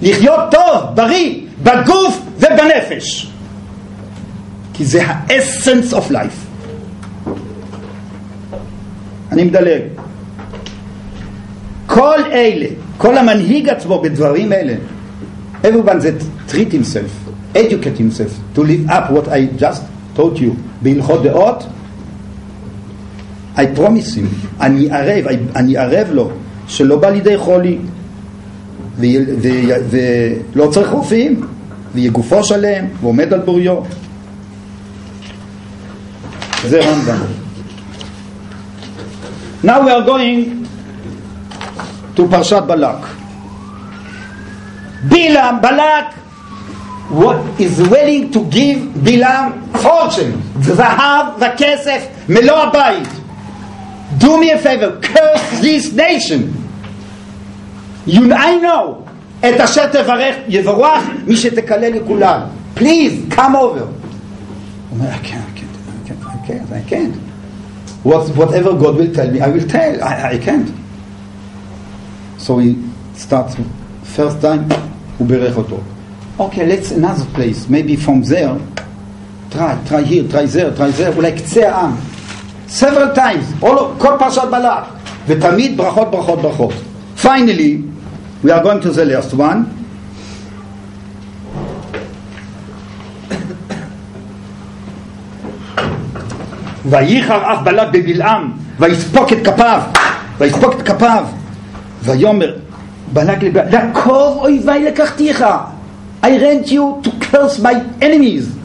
לחיות 0.02 0.40
טוב, 0.50 0.82
בריא, 0.94 1.40
בגוף 1.62 2.20
ובנפש. 2.36 3.30
כי 4.74 4.84
זה 4.84 5.02
האסנס 5.06 5.92
אוף 5.92 6.10
לייף. 6.10 6.46
אני 9.32 9.44
מדלג. 9.44 9.82
כל 11.86 12.18
אלה, 12.32 12.66
כל 12.96 13.18
המנהיג 13.18 13.68
עצמו 13.68 14.00
בדברים 14.02 14.52
אלה, 14.52 14.74
everyone 15.64 16.00
that 16.00 16.50
treat 16.52 16.72
himself, 16.72 17.10
educate 17.54 17.98
himself 17.98 18.32
to 18.54 18.62
live 18.62 18.88
up 18.88 19.10
what 19.10 19.28
I 19.28 19.62
just 19.62 19.82
told 20.16 20.38
you 20.38 20.50
בהלכות 20.82 21.22
דעות, 21.22 21.64
I 23.58 23.60
promise 23.60 24.14
him, 24.16 24.26
אני 24.60 24.90
ערב, 24.90 25.24
אני 25.56 25.76
ערב 25.76 26.08
לו 26.12 26.30
שלא 26.68 26.96
בא 26.96 27.10
לידי 27.10 27.38
חולי. 27.38 27.78
ולא 30.54 30.66
צריך 30.70 30.90
רופאים 30.90 31.40
ויהיה 31.94 32.10
גופו 32.10 32.44
שלם 32.44 32.84
ועומד 33.00 33.32
על 33.32 33.40
בוריו. 33.40 33.76
זה 36.64 36.80
רמב"ם. 36.80 37.18
Now 39.64 39.80
we 39.82 39.90
are 39.90 40.06
going 40.06 40.66
to 42.16 42.22
פרשת 42.30 42.62
בלק. 42.66 42.96
בלעם, 45.08 45.56
בלק 45.62 46.04
is 47.58 47.80
willing 47.90 48.34
to 48.34 48.38
give 48.54 48.98
בלעם 49.02 49.52
fortune 49.74 50.60
זהב 50.60 51.26
וכסף 51.40 52.06
מלוא 52.28 52.56
הבית 52.56 53.08
do 54.17 54.37
me 54.39 54.51
a 54.51 54.57
favor 54.57 54.99
curse 55.01 55.59
this 55.61 55.91
nation 55.93 56.53
you, 58.05 58.33
I 58.33 58.59
know 58.59 59.03
את 59.49 59.59
אשר 59.61 59.87
תברך 59.87 60.35
יבורך 60.47 61.03
מי 61.27 61.37
שתקלל 61.37 61.93
לכולם 61.93 62.41
please 62.75 63.33
come 63.33 63.55
over 63.55 63.83
הוא 63.83 63.89
אומר 64.91 65.09
I 65.09 65.25
can't, 65.25 65.27
I 65.27 66.07
can't, 66.07 66.25
I 66.25 66.47
can't, 66.47 66.71
I 66.71 66.89
can't 66.89 67.15
What, 68.03 68.27
whatever 68.35 68.73
God 68.73 68.95
will 68.97 69.13
tell 69.13 69.31
me 69.31 69.39
I 69.41 69.49
will 69.49 69.67
tell, 69.67 70.03
I, 70.03 70.33
I 70.33 70.37
can't 70.37 70.69
so 72.37 72.57
he 72.59 72.75
starts 73.15 73.55
first 74.15 74.41
time 74.41 74.69
הוא 75.17 75.27
בירך 75.27 75.57
אותו 75.57 75.79
okay 76.39 76.65
let's 76.65 76.91
another 76.91 77.25
place 77.35 77.69
maybe 77.69 77.95
from 77.95 78.23
there 78.23 78.55
try, 79.51 79.77
try 79.87 80.01
here, 80.01 80.23
try 80.29 80.45
there, 80.45 80.71
try 80.75 80.91
there 80.91 81.15
אולי 81.15 81.31
קצה 81.31 81.69
העם 81.69 81.95
several 82.69 83.15
times 83.15 83.63
all, 83.63 83.79
כל 83.97 84.13
פרשת 84.19 84.41
בלק 84.51 84.83
ותמיד 85.27 85.77
ברכות 85.77 86.11
ברכות 86.11 86.41
ברכות 86.41 86.73
finally 87.23 87.93
We 88.43 88.51
are 88.51 88.61
going 88.61 88.81
to 88.81 88.91
the 88.91 89.05
last 89.05 89.33
one. 89.33 89.65
וייחר 96.85 97.53
אף 97.53 97.63
בלק 97.63 97.87
בבלעם, 97.93 98.51
ויספוק 98.79 99.33
את 99.33 99.47
כפיו, 99.47 99.81
ויספוק 100.37 100.73
את 100.73 100.81
כפיו, 100.81 101.25
ויאמר 102.03 102.55
בלק 103.13 103.43
לבלעם, 103.43 103.67
לעקוב 103.71 104.37
אויבי 104.37 104.83
לקחתיך, 104.83 105.45
I 106.23 106.25
rent 106.25 106.67
you 106.67 107.01
to 107.03 107.09
curse 107.21 107.59
my 107.59 107.75
enemies. 108.01 108.56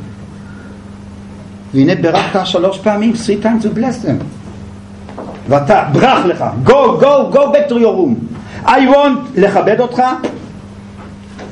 והנה 1.74 1.94
ברכת 1.94 2.46
שלוש 2.46 2.78
פעמים, 2.78 3.12
three 3.12 3.44
times 3.44 3.64
you 3.64 3.78
bless 3.78 4.06
them. 4.06 4.24
ואתה, 5.48 5.84
ברח 5.92 6.24
לך, 6.24 6.44
go, 6.64 7.00
go, 7.00 7.34
go 7.34 7.52
back 7.52 7.68
to 7.68 7.74
your 7.74 7.94
room. 7.96 8.14
I 8.66 8.94
want 8.94 9.18
לכבד 9.36 9.80
אותך, 9.80 10.02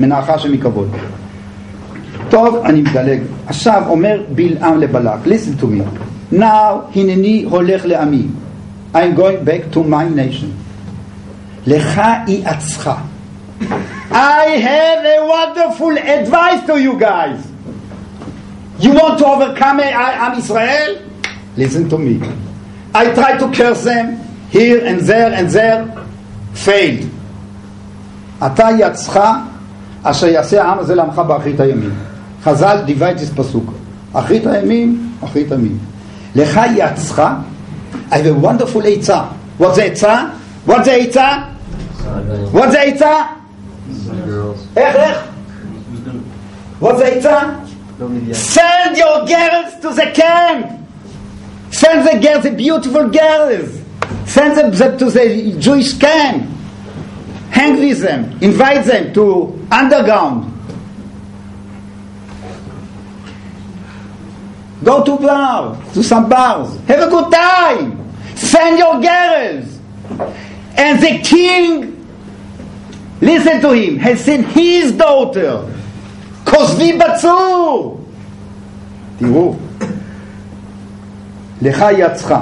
מנעך 0.00 0.30
השם 0.30 0.52
מכבוד. 0.52 0.88
טוב, 2.28 2.56
אני 2.64 2.80
מדלג. 2.80 3.20
עכשיו 3.46 3.82
אומר 3.88 4.22
בלעם 4.34 4.80
לבלק, 4.80 5.26
listen 5.26 5.62
to 5.62 5.64
me. 5.64 5.82
Now 6.32 6.96
הנני 6.96 7.44
הולך 7.50 7.86
לעמי. 7.86 8.22
I'm 8.94 9.16
going 9.16 9.44
back 9.44 9.74
to 9.74 9.78
my 9.78 10.06
nation. 10.16 10.50
לך 11.66 12.00
יעצך. 12.28 12.90
I 14.10 14.46
have 14.68 15.04
a 15.04 15.18
wonderful 15.34 15.96
advice 15.98 16.66
to 16.66 16.78
you 16.78 16.98
guys. 16.98 17.49
You 18.80 18.92
want 18.92 19.18
to 19.18 19.26
overcome 19.26 19.80
Am 19.80 20.38
Israel? 20.38 21.02
Listen 21.56 21.88
to 21.88 21.98
me. 21.98 22.20
I 22.94 23.12
tried 23.14 23.38
to 23.38 23.50
curse 23.52 23.84
them 23.84 24.20
here 24.50 24.84
and 24.84 25.00
there 25.00 25.32
and 25.32 25.48
there, 25.50 25.84
failed. 26.54 27.06
אתה 28.46 28.68
יצך 28.78 29.20
אשר 30.02 30.26
יעשה 30.26 30.62
העם 30.64 30.78
הזה 30.78 30.94
לעמך 30.94 31.18
באחרית 31.18 31.60
הימים. 31.60 31.94
חז"ל 32.44 32.80
דיווה 32.84 33.10
את 33.10 33.20
פסוק. 33.36 33.72
אחרית 34.12 34.46
הימים, 34.46 35.12
אחרית 35.24 35.52
הימים. 35.52 35.78
לך 36.34 36.60
יצך, 36.76 37.22
I 38.10 38.14
have 38.14 38.26
a 38.26 38.46
wonderful 38.46 38.86
עצה. 38.86 39.20
What 39.60 39.72
זה 39.74 39.82
עצה? 39.82 40.24
What 40.68 40.82
זה 40.84 40.92
עצה? 40.92 41.28
What 42.54 42.70
זה 42.70 42.80
עצה? 42.80 43.12
איך, 44.76 44.96
איך? 44.96 45.18
What 46.82 46.96
זה 46.96 47.06
עצה? 47.06 47.40
Send 48.01 48.97
your 48.97 49.27
girls 49.27 49.75
to 49.75 49.93
the 49.93 50.11
camp! 50.13 50.87
Send 51.71 52.07
the 52.07 52.19
girls, 52.19 52.43
the 52.43 52.51
beautiful 52.51 53.09
girls! 53.09 53.79
Send 54.25 54.57
them 54.57 54.71
to 54.97 55.05
the 55.05 55.55
Jewish 55.59 55.97
camp! 55.99 56.49
Hang 57.51 57.79
with 57.79 58.01
them, 58.01 58.39
invite 58.41 58.85
them 58.85 59.13
to 59.13 59.67
underground. 59.69 60.47
Go 64.83 65.03
to 65.03 65.17
bar, 65.17 65.79
to 65.93 66.03
some 66.03 66.27
bars, 66.27 66.75
have 66.87 67.07
a 67.07 67.09
good 67.09 67.31
time. 67.31 68.13
Send 68.35 68.79
your 68.79 68.99
girls. 68.99 69.79
And 70.75 70.99
the 70.99 71.19
king, 71.19 72.07
listen 73.21 73.61
to 73.61 73.73
him, 73.73 73.99
has 73.99 74.25
sent 74.25 74.47
his 74.47 74.93
daughter, 74.93 75.67
כוזבי 76.51 76.93
בצור. 76.93 77.99
תראו, 79.19 79.55
לך 81.61 81.85
יצחה. 81.97 82.41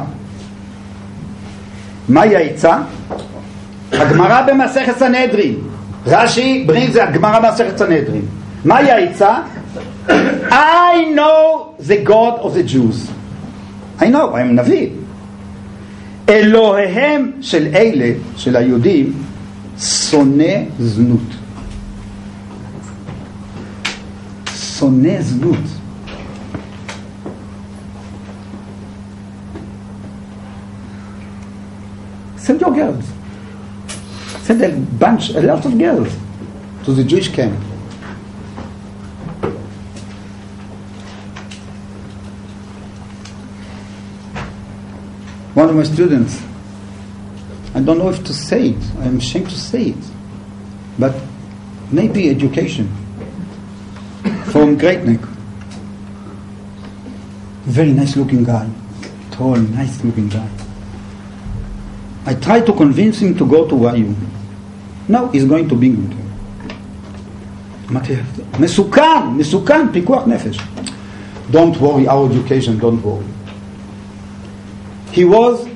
מהי 2.09 2.35
העצה? 2.35 2.77
הגמרא 3.91 4.41
במסכת 4.41 4.97
סנהדרין. 4.97 5.55
רש"י, 6.05 6.63
ברינג 6.67 6.91
זה 6.91 7.03
הגמרא 7.03 7.39
במסכת 7.39 7.77
סנהדרין. 7.77 8.25
מהי 8.65 8.91
העצה? 8.91 9.35
I 10.49 10.95
know 11.15 11.75
the 11.87 12.09
God 12.09 12.41
of 12.41 12.53
the 12.53 12.63
Jews. 12.63 13.11
I 13.99 14.05
know, 14.05 14.33
I'm 14.33 14.53
נביא. 14.53 14.89
אלוהיהם 16.29 17.31
של 17.41 17.67
אלה, 17.75 18.11
של 18.37 18.55
היהודים, 18.55 19.13
שונא 19.79 20.53
זנות. 20.79 21.19
שונא 24.78 25.22
זנות. 25.22 25.58
Send 32.36 32.60
your 32.60 32.74
girls. 32.74 33.06
Send 34.42 34.60
a 34.62 34.70
bunch, 34.98 35.30
a 35.30 35.40
lot 35.40 35.64
of 35.64 35.78
girls 35.78 36.14
to 36.84 36.92
the 36.92 37.02
Jewish 37.02 37.30
camp. 37.30 37.58
One 45.54 45.70
of 45.70 45.76
my 45.76 45.84
students, 45.84 46.42
I 47.74 47.80
don't 47.80 47.96
know 47.96 48.10
if 48.10 48.22
to 48.24 48.34
say 48.34 48.70
it, 48.70 48.84
I'm 49.00 49.16
ashamed 49.16 49.48
to 49.48 49.58
say 49.58 49.84
it, 49.94 50.04
but 50.98 51.14
maybe 51.90 52.28
education 52.28 52.92
from 54.68 54.76
Great 54.76 55.04
Neck. 55.04 55.20
Very 57.64 57.92
nice 57.92 58.16
looking 58.16 58.44
guy, 58.44 58.68
tall, 59.30 59.56
nice 59.56 60.02
looking 60.04 60.28
guy. 60.28 60.48
I 62.26 62.34
tried 62.34 62.66
to 62.66 62.72
convince 62.72 63.20
him 63.20 63.36
to 63.36 63.46
go 63.46 63.68
to 63.68 63.76
YU. 63.96 64.14
No, 65.08 65.28
he's 65.28 65.44
going 65.44 65.68
to 65.68 65.74
Binghamton. 65.74 66.20
אמרתי, 67.90 68.14
מסוכן, 68.60 69.36
מסוכן, 69.36 69.92
פיקוח 69.92 70.26
נפש. 70.26 70.58
Don't 71.50 71.78
worry, 71.80 72.08
our 72.08 72.30
education, 72.30 72.78
don't 72.78 73.02
worry. 73.02 73.24
He 75.12 75.24
was 75.24 75.66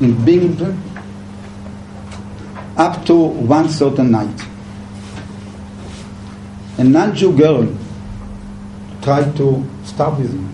in 0.00 0.24
Binghamton 0.24 0.80
up 2.76 3.04
to 3.06 3.14
one 3.14 3.68
certain 3.68 4.10
night. 4.10 4.38
A 6.78 6.84
non-Jew 6.84 7.36
girl 7.36 7.66
tried 9.05 9.37
to 9.37 9.63
start 9.83 10.17
with 10.17 10.33
him, 10.33 10.49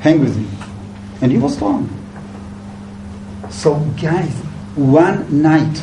hang 0.00 0.18
with 0.18 0.34
him, 0.34 0.50
and 1.22 1.30
he 1.30 1.38
was 1.38 1.54
strong. 1.54 1.88
So, 3.48 3.76
guys, 4.02 4.34
one 4.74 5.40
night 5.40 5.80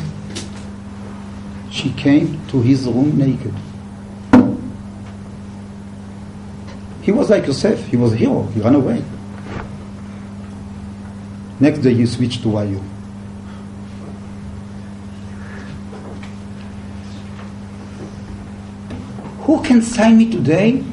she 1.70 1.90
came 1.94 2.46
to 2.48 2.60
his 2.60 2.84
room 2.84 3.16
naked. 3.16 3.54
He 7.00 7.10
was 7.10 7.30
like 7.30 7.46
Yosef, 7.46 7.86
he 7.86 7.96
was 7.96 8.12
a 8.12 8.16
hero, 8.16 8.42
he 8.48 8.60
ran 8.60 8.74
away. 8.74 9.02
Next 11.58 11.78
day 11.78 11.94
he 11.94 12.04
switched 12.04 12.42
to 12.42 12.50
YU. 12.50 12.82
Who 19.44 19.62
can 19.62 19.80
sign 19.80 20.18
me 20.18 20.30
today 20.30 20.84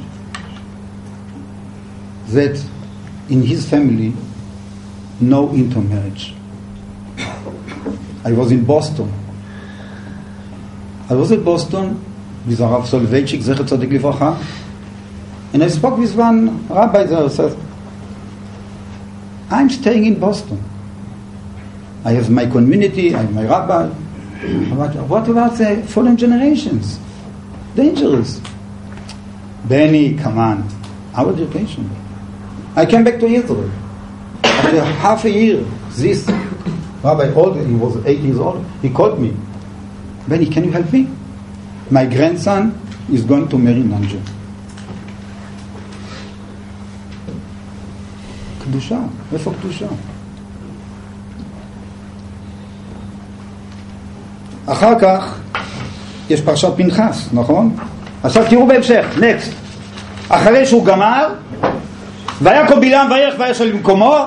that 2.34 2.64
in 3.30 3.42
his 3.42 3.70
family 3.70 4.14
no 5.20 5.52
intermarriage? 5.52 6.34
I 8.24 8.32
was 8.32 8.52
in 8.52 8.66
Boston. 8.66 9.14
I 11.10 11.14
was 11.14 11.32
in 11.32 11.44
Boston 11.44 12.04
with 12.48 12.60
Rav 12.60 12.84
Soloveitchik, 12.90 13.44
Zecher 13.44 13.64
Tzadik 13.64 13.92
Livracha, 13.92 14.44
and 15.54 15.64
I 15.64 15.68
spoke 15.68 15.98
with 15.98 16.16
one 16.16 16.68
rabbi 16.68 17.04
there 17.04 17.30
said, 17.30 17.58
I'm 19.50 19.70
staying 19.70 20.06
in 20.06 20.20
Boston. 20.20 20.62
I 22.04 22.12
have 22.14 22.30
my 22.30 22.46
community, 22.46 23.16
I 23.16 23.22
have 23.22 23.34
my 23.34 23.46
rabbi. 23.46 23.88
But 24.76 24.96
what 25.08 25.28
about 25.28 25.58
the 25.58 25.84
fallen 25.88 26.18
generations? 26.18 27.00
Dangerous. 27.76 28.42
Benny, 29.66 30.16
come 30.16 30.38
on. 30.38 30.68
Our 31.16 31.34
education. 31.34 31.90
I 32.76 32.86
came 32.86 33.04
back 33.04 33.20
to 33.20 33.28
Israel. 33.28 33.72
After 34.44 34.84
half 34.84 35.24
a 35.26 35.30
year, 35.30 35.64
this 35.92 36.28
rabbi, 37.04 37.32
old, 37.34 37.56
he 37.58 37.74
was 37.74 38.06
eight 38.06 38.20
years 38.20 38.40
old, 38.40 38.66
he 38.82 38.90
called 38.90 39.20
me. 39.20 39.36
Benny, 40.28 40.48
can 40.48 40.66
you 40.66 40.72
help 40.72 40.92
me? 40.92 41.08
My 41.90 42.06
grandson 42.06 42.74
is 43.12 43.24
going 43.24 43.48
to 43.50 43.58
marry 43.58 43.84
non-Jew. 43.84 44.20
קדושה, 48.66 49.00
איפה 49.34 49.52
קדושה? 49.60 49.86
אחר 54.66 55.00
כך 55.00 55.40
יש 56.30 56.42
פרשת 56.42 56.70
פנחס, 56.78 57.30
נכון? 57.34 57.76
עכשיו 58.24 58.44
תראו 58.50 58.68
בהמשך, 58.68 59.06
נקסט. 59.22 59.52
אחרי 60.30 60.66
שהוא 60.66 60.86
גמר, 60.86 61.34
ויקום 62.42 62.82
בלעם 62.82 63.12
וילך 63.12 63.36
וישל 63.40 63.66
למקומו, 63.66 64.18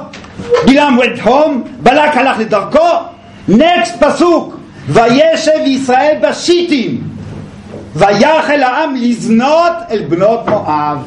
בלעם 0.67 0.99
went 0.99 1.27
home, 1.27 1.69
בלק 1.81 2.17
הלך 2.17 2.39
לדרכו, 2.39 2.89
נקסט 3.49 4.05
פסוק, 4.05 4.57
וישב 4.89 5.67
ישראל 5.67 6.17
בשיטים, 6.21 7.03
ויחל 7.95 8.63
העם 8.63 8.95
לזנות 8.97 9.73
אל 9.91 10.03
בנות 10.09 10.49
מואב. 10.49 10.99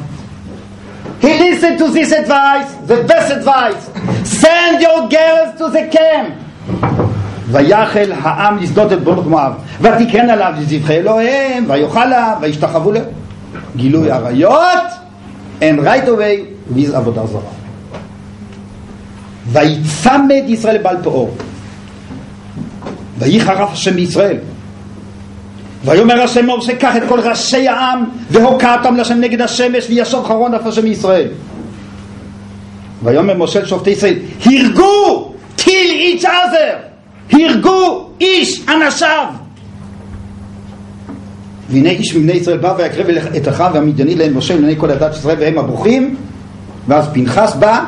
He 1.22 1.24
listened 1.24 1.78
to 1.78 1.88
this 1.88 2.12
advice, 2.12 2.70
the 2.88 3.04
best 3.08 3.30
advice. 3.30 3.82
Send 4.24 4.80
your 4.80 5.08
girls 5.08 5.58
to 5.58 5.68
the 5.72 5.96
camp. 5.96 6.32
ויחל 7.50 8.12
העם 8.22 8.58
לשדות 8.58 8.92
את 8.92 9.04
בנות 9.04 9.26
מואב, 9.26 9.52
ותקרן 9.80 10.30
עליו 10.30 10.52
לזבחי 10.58 10.96
אלוהיהם, 10.96 11.64
ויאכל 11.68 12.04
לה, 12.04 12.34
וישתחוו 12.40 12.92
לה. 12.92 13.00
גילוי 13.76 14.10
עריות, 14.10 14.82
and 15.60 15.80
right 15.84 16.08
away 16.08 16.51
with 16.76 16.96
עבודה 16.96 17.26
זרה. 17.26 17.40
ויצמד 19.46 20.42
ישראל 20.48 20.74
לבעל 20.74 20.96
פאור. 21.02 21.34
ויהי 23.18 23.40
חרף 23.40 23.72
השם 23.72 23.94
בישראל. 23.94 24.36
ויאמר 25.84 26.22
השם 26.22 26.50
משה 26.50 26.76
קח 26.76 26.96
את 26.96 27.02
כל 27.08 27.20
ראשי 27.20 27.68
העם 27.68 28.04
והוקעתם 28.30 28.96
לשם 28.96 29.20
נגד 29.20 29.40
השמש 29.40 29.86
וישוב 29.88 30.26
חרון 30.26 30.54
אף 30.54 30.66
השם 30.66 30.84
מישראל. 30.84 31.28
ויאמר 33.02 33.36
משה 33.36 33.60
לשופטי 33.60 33.90
ישראל 33.90 34.14
הרגו 34.44 35.32
kill 35.58 36.20
each 36.20 36.24
other 36.24 36.92
הרגו 37.32 38.10
איש 38.20 38.62
אנשיו 38.68 39.26
והנה 41.68 41.90
איש 41.90 42.16
מבני 42.16 42.32
ישראל 42.32 42.58
בא 42.58 42.74
ויקרב 42.78 43.06
את 43.36 43.48
אחיו 43.48 43.70
והמדייני 43.74 44.14
להם 44.14 44.38
משה 44.38 44.54
ולעיני 44.54 44.80
כל 44.80 44.90
הדת 44.90 45.14
ישראל 45.14 45.36
והם 45.40 45.58
הברוכים 45.58 46.16
ואז 46.88 47.08
פנחס 47.12 47.54
בא 47.54 47.84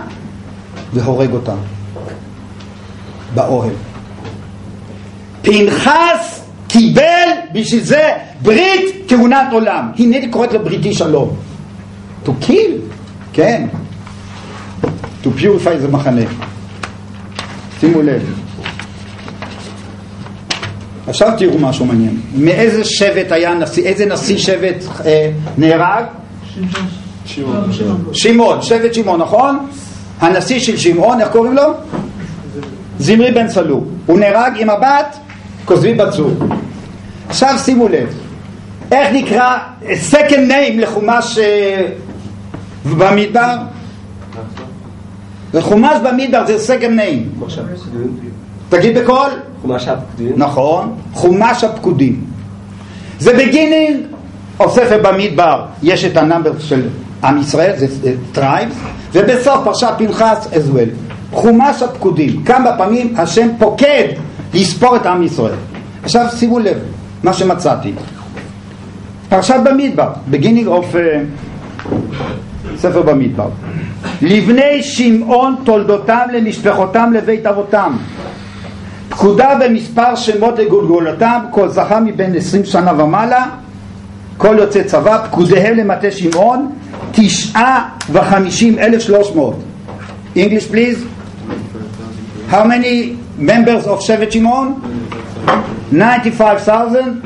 והורג 0.92 1.32
אותם 1.32 1.56
באוהל. 3.34 3.74
פנחס 5.42 6.44
קיבל 6.68 7.28
בשביל 7.54 7.82
זה 7.82 8.08
ברית 8.42 9.04
כהונת 9.08 9.52
עולם. 9.52 9.92
הנה 9.98 10.16
קוראת 10.30 10.52
לו 10.52 10.64
בריתי 10.64 10.94
שלום. 10.94 11.36
To 12.26 12.30
kill, 12.42 12.72
כן. 13.32 13.66
To 15.24 15.26
purify 15.26 15.76
זה 15.80 15.88
מחנה. 15.88 16.22
שימו 17.80 18.02
לב. 18.02 18.22
עכשיו 21.06 21.32
תראו 21.38 21.58
משהו 21.58 21.84
מעניין. 21.84 22.20
מאיזה 22.34 22.84
שבט 22.84 23.32
היה 23.32 23.54
נשיא, 23.54 23.84
איזה 23.84 24.06
נשיא 24.06 24.38
שבט 24.38 24.84
אה, 25.04 25.30
נהרג? 25.58 26.04
שמעון. 27.24 27.70
שמעון, 28.12 28.62
שבט 28.62 28.94
שמעון, 28.94 29.20
נכון? 29.20 29.66
הנשיא 30.20 30.60
של 30.60 30.76
שמעון, 30.76 31.20
איך 31.20 31.28
קוראים 31.28 31.54
לו? 31.54 31.62
זמרי 32.98 33.32
בן 33.32 33.48
סלוא. 33.48 33.84
הוא 34.06 34.18
נהרג 34.18 34.52
עם 34.56 34.70
הבת 34.70 35.16
כוזבי 35.64 35.94
בת 35.94 36.05
צור. 36.05 36.30
עכשיו 37.28 37.54
שימו 37.58 37.88
לב, 37.88 38.08
איך 38.92 39.08
נקרא 39.12 39.58
second 40.10 40.50
name 40.50 40.80
לחומש 40.80 41.38
אה, 41.38 41.86
במדבר? 42.96 43.56
חומש 45.60 45.96
במדבר 46.04 46.46
זה 46.46 46.74
second 46.74 46.98
name. 46.98 47.54
תגיד 48.68 48.98
בקול. 48.98 49.30
חומש 49.62 49.88
הפקודים. 49.88 50.32
נכון, 50.36 50.96
חומש 51.12 51.64
הפקודים. 51.64 52.24
זה 53.18 53.32
beginning 53.32 53.96
ספר 54.68 55.00
במדבר, 55.02 55.64
יש 55.82 56.04
את 56.04 56.16
ה 56.16 56.22
number 56.22 56.58
של 56.58 56.88
עם 57.24 57.38
ישראל, 57.38 57.72
זה 57.76 58.12
tribes, 58.32 58.74
ובסוף 59.12 59.64
פרשת 59.64 59.88
פנחס 59.98 60.48
as 60.52 60.76
well. 60.76 61.14
חומש 61.32 61.82
הפקודים, 61.82 62.44
כמה 62.44 62.76
פעמים 62.76 63.14
השם 63.16 63.48
פוקד 63.58 64.08
לספור 64.54 64.96
את 64.96 65.06
עם 65.06 65.22
ישראל. 65.22 65.54
עכשיו 66.02 66.26
שימו 66.36 66.58
לב, 66.58 66.78
מה 67.22 67.32
שמצאתי. 67.32 67.92
פרשת 69.28 69.60
במדבר, 69.64 70.08
beginning 70.30 70.66
of 70.66 70.94
uh, 70.94 71.92
ספר 72.76 73.02
במדבר. 73.02 73.48
לבני 74.22 74.82
שמעון 74.82 75.54
תולדותם 75.64 76.26
למשפחותם 76.32 77.12
לבית 77.14 77.46
אבותם. 77.46 77.96
פקודה 79.08 79.58
במספר 79.60 80.16
שמות 80.16 80.58
לגולגולתם, 80.58 81.38
כל 81.50 81.68
זכה 81.68 82.00
מבין 82.00 82.34
עשרים 82.34 82.64
שנה 82.64 83.02
ומעלה, 83.02 83.46
כל 84.36 84.56
יוצא 84.58 84.82
צבא, 84.82 85.26
פקודיהם 85.26 85.76
למטה 85.76 86.10
שמעון, 86.10 86.72
תשעה 87.12 87.88
וחמישים 88.12 88.78
אלף 88.78 89.02
שלוש 89.02 89.30
מאות. 89.34 89.56
English 90.36 90.70
please. 90.70 90.98
How 92.50 92.64
many 92.64 93.16
members 93.38 93.86
of 93.86 94.00
שבט 94.00 94.32
שמעון? 94.32 94.80
95,000? 95.92 97.20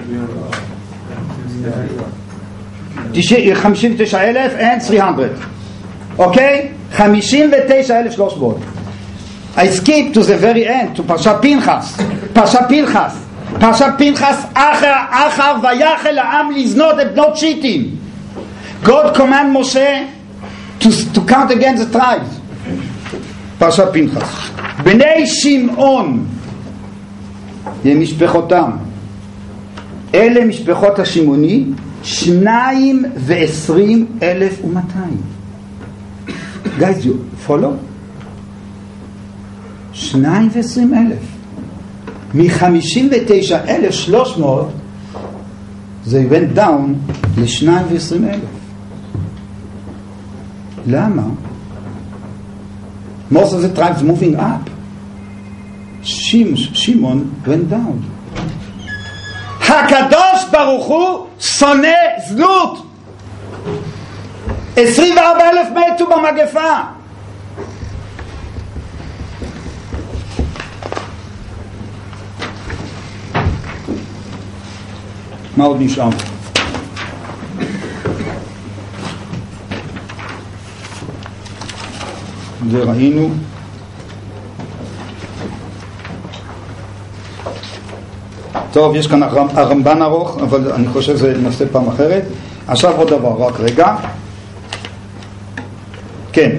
59,000 3.55 4.55
and 4.59 4.83
300. 4.83 5.31
אוקיי? 6.19 6.69
59,300. 6.93 8.57
I 9.57 9.67
skip 9.67 10.15
to 10.15 10.23
the 10.23 10.37
very 10.37 10.67
end, 10.67 10.97
to 10.97 11.03
פרשת 11.07 11.35
פנחס. 11.43 11.97
פרשת 12.33 12.61
פנחס. 12.69 13.28
פרשת 13.61 13.87
פנחס 13.99 14.47
אחר 14.55 14.95
אחר 15.11 15.55
ויחל 15.63 16.19
העם 16.19 16.51
לזנות 16.51 17.01
את 17.01 17.15
בנות 17.15 17.37
שיטים. 17.37 17.89
God 18.85 19.17
command 19.17 19.49
משה 19.53 20.05
to, 20.81 20.85
to 21.15 21.21
count 21.29 21.51
against 21.51 21.81
the 21.81 21.97
tribes. 21.97 22.39
פרשת 23.59 23.89
פנחס. 23.93 24.51
בני 24.83 25.27
שמעון, 25.27 26.27
משפחותם, 27.85 28.71
אלה 30.15 30.45
משפחות 30.45 30.99
השמעוני, 30.99 31.65
שניים 32.03 33.05
ועשרים 33.17 34.07
אלף 34.23 34.65
ומאתיים. 34.65 35.21
Guys, 36.79 37.05
you 37.05 37.49
follow? 37.49 37.75
שניים 39.93 40.49
ועשרים 40.53 40.95
אלף. 40.95 41.38
מחמישים 42.34 43.10
ותשע 43.12 43.60
אלף 43.68 43.92
שלוש 43.92 44.38
מאות 44.38 44.70
זה 46.06 46.24
went 46.30 46.58
down 46.58 47.12
לשניים 47.38 47.86
ועשרים 47.90 48.26
אלף. 48.26 48.42
למה? 50.88 51.24
most 53.32 53.54
of 53.54 53.62
the 53.62 53.80
tribes 53.80 54.02
moving 54.02 54.36
up. 54.38 54.70
שמעון 56.04 57.30
went 57.46 57.74
down. 57.74 58.14
הקדוש 59.70 60.46
ברוך 60.52 60.86
הוא 60.86 61.28
שונא 61.40 61.88
זנות. 62.28 62.86
24 64.76 65.40
אלף 65.50 65.68
מתו 65.72 66.06
במגפה. 66.06 66.82
מה 75.59 75.65
עוד 75.65 75.77
נשאר? 75.81 76.09
זה 82.71 82.83
ראינו. 82.83 83.31
טוב, 88.73 88.95
יש 88.97 89.07
כאן 89.07 89.23
הרמב"ן 89.23 90.03
ארוך, 90.03 90.39
אבל 90.39 90.73
אני 90.73 90.89
חושב 90.89 91.17
שזה 91.17 91.35
נושא 91.39 91.65
פעם 91.73 91.89
אחרת. 91.89 92.23
עכשיו 92.67 92.97
עוד 92.97 93.09
דבר, 93.09 93.47
רק 93.47 93.61
רגע. 93.61 93.97
כן. 96.33 96.57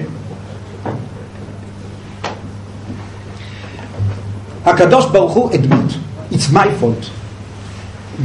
הקדוש 4.64 5.06
ברוך 5.06 5.32
הוא 5.32 5.50
הדמות. 5.52 5.92
It's 6.32 6.52
my 6.52 6.68
fault. 6.80 7.06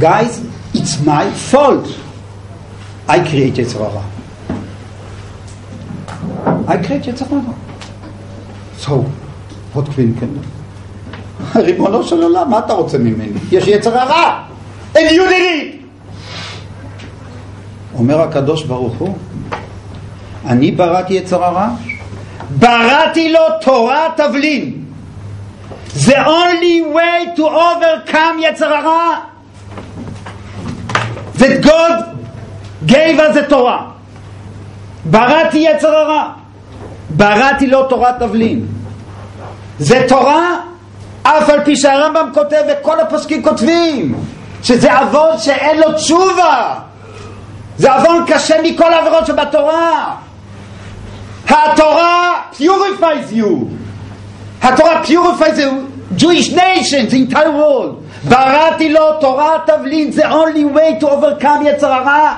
Guys, 0.00 0.55
it's 0.85 1.05
my 1.05 1.29
fault. 1.51 1.87
I 3.07 3.19
create 3.19 3.57
יצר 3.57 3.83
הרע. 3.83 4.01
I 6.67 6.77
create 6.85 7.07
יצר 7.07 7.25
הרע. 7.31 7.53
So, 8.79 9.05
what 9.73 9.85
can 9.85 10.15
can 10.19 10.41
ריבונו 11.55 12.03
של 12.03 12.23
עולם, 12.23 12.49
מה 12.49 12.59
אתה 12.59 12.73
רוצה 12.73 12.97
ממני? 12.97 13.39
יש 13.51 13.67
יצר 13.67 13.97
הרע! 13.97 14.43
And 14.93 14.97
you 14.97 15.21
did 15.29 15.31
it! 15.31 15.81
אומר 17.97 18.21
הקדוש 18.21 18.63
ברוך 18.63 18.93
הוא, 18.97 19.15
אני 20.45 20.71
בראתי 20.71 21.13
יצר 21.13 21.43
הרע, 21.43 21.69
בראתי 22.59 23.33
לו 23.33 23.39
תורה 23.61 24.07
תבלין. 24.17 24.73
The 25.95 26.25
only 26.25 26.95
way 26.95 27.37
to 27.37 27.41
overcome 27.41 28.39
יצר 28.39 28.73
הרע 28.73 29.19
that 31.38 31.62
God 31.62 32.16
gave 32.86 33.18
us 33.18 33.34
the 33.36 33.42
תורה. 33.48 33.86
בראתי 35.04 35.58
יצר 35.58 35.96
הרע, 35.96 36.28
בראתי 37.10 37.66
לו 37.66 37.88
תורת 37.88 38.18
תבלין. 38.18 38.66
זה 39.78 40.04
תורה 40.08 40.56
אף 41.22 41.50
על 41.50 41.64
פי 41.64 41.76
שהרמב"ם 41.76 42.30
כותב 42.34 42.62
וכל 42.68 43.00
הפוסקים 43.00 43.42
כותבים 43.42 44.14
שזה 44.62 44.98
עוון 44.98 45.38
שאין 45.38 45.78
לו 45.78 45.92
תשובה. 45.92 46.74
זה 47.78 47.92
עוון 47.92 48.24
קשה 48.26 48.54
מכל 48.62 48.92
העבירות 48.92 49.26
שבתורה. 49.26 50.14
התורה 51.48 52.32
purifies 52.52 53.32
you. 53.32 53.66
התורה 54.62 55.02
purifies 55.04 55.56
the 55.56 55.86
Jewish 56.16 56.52
nation, 56.52 57.08
the 57.08 57.16
entire 57.16 57.50
world 57.50 58.05
בראתי 58.24 58.92
לו 58.92 59.20
תורה 59.20 59.52
תבלין 59.66 60.10
the 60.14 60.24
only 60.24 60.76
way 60.76 61.02
to 61.02 61.06
overcome 61.06 61.64
יצר 61.64 61.92
הרע 61.92 62.34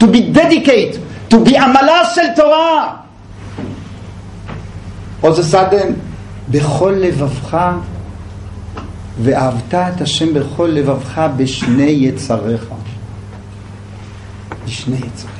to 0.00 0.04
be 0.04 0.36
dedicated 0.36 0.98
to 1.34 1.36
be 1.48 1.60
עמלה 1.62 2.04
של 2.14 2.26
תורה 2.36 2.94
a 5.22 5.26
sudden 5.26 5.94
בכל 6.50 6.94
לבבך, 6.96 7.58
ואהבת 9.22 9.74
את 9.74 10.00
השם 10.00 10.34
בכל 10.34 10.66
לבבך 10.72 11.22
בשני 11.36 11.82
יצריך. 11.82 12.64
בשני 14.64 14.96
יצריך. 14.96 15.30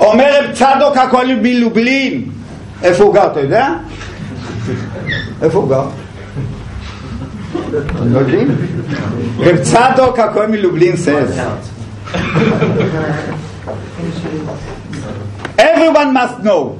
אומר 0.00 0.44
רב 0.44 0.52
צדוק 0.54 0.96
הכל 0.96 1.26
מלובלין, 1.42 2.30
איפה 2.82 3.04
הוא 3.04 3.14
גר, 3.14 3.26
אתה 3.26 3.40
יודע? 3.40 3.68
איפה 5.42 5.58
הוא 5.58 5.68
גר? 5.68 5.84
לא 7.72 8.18
יודעים? 8.18 8.56
רב 9.38 9.56
צדוק 9.56 10.18
הכל 10.18 10.46
מלובלין 10.46 10.94
says 10.94 11.40
everyone 15.58 16.12
must 16.14 16.44
know 16.44 16.76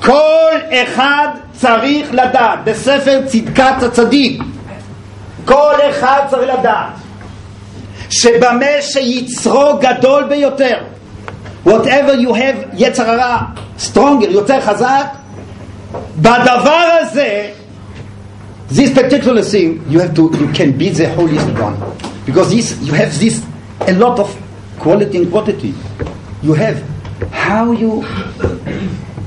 כל 0.00 0.52
אחד 0.70 1.28
צריך 1.52 2.08
לדעת 2.12 2.58
בספר 2.64 3.20
צדקת 3.26 3.82
הצדיק 3.82 4.42
כל 5.44 5.74
אחד 5.90 6.20
צריך 6.30 6.58
לדעת 6.58 6.92
שבמה 8.10 8.66
שיצרו 8.80 9.78
גדול 9.80 10.24
ביותר 10.24 10.78
whatever 11.66 12.14
you 12.20 12.32
have 12.32 12.66
יצר 12.74 13.10
הרע 13.10 13.38
stronger, 13.78 14.30
יותר 14.30 14.60
חזק 14.60 15.06
בדבר 16.16 16.88
הזה 17.00 17.50
this 18.69 18.93
particular 18.93 19.41
thing 19.41 19.83
you 19.89 19.99
have 19.99 20.13
to 20.15 20.31
you 20.39 20.47
can 20.53 20.77
be 20.77 20.89
the 20.89 21.07
holiest 21.15 21.47
one 21.59 21.75
because 22.25 22.49
this 22.49 22.79
you 22.81 22.93
have 22.93 23.11
this 23.19 23.45
a 23.87 23.93
lot 23.93 24.19
of 24.19 24.29
quality 24.79 25.17
and 25.17 25.31
quantity 25.31 25.73
you 26.41 26.53
have 26.53 26.83
how 27.31 27.71
you 27.71 28.03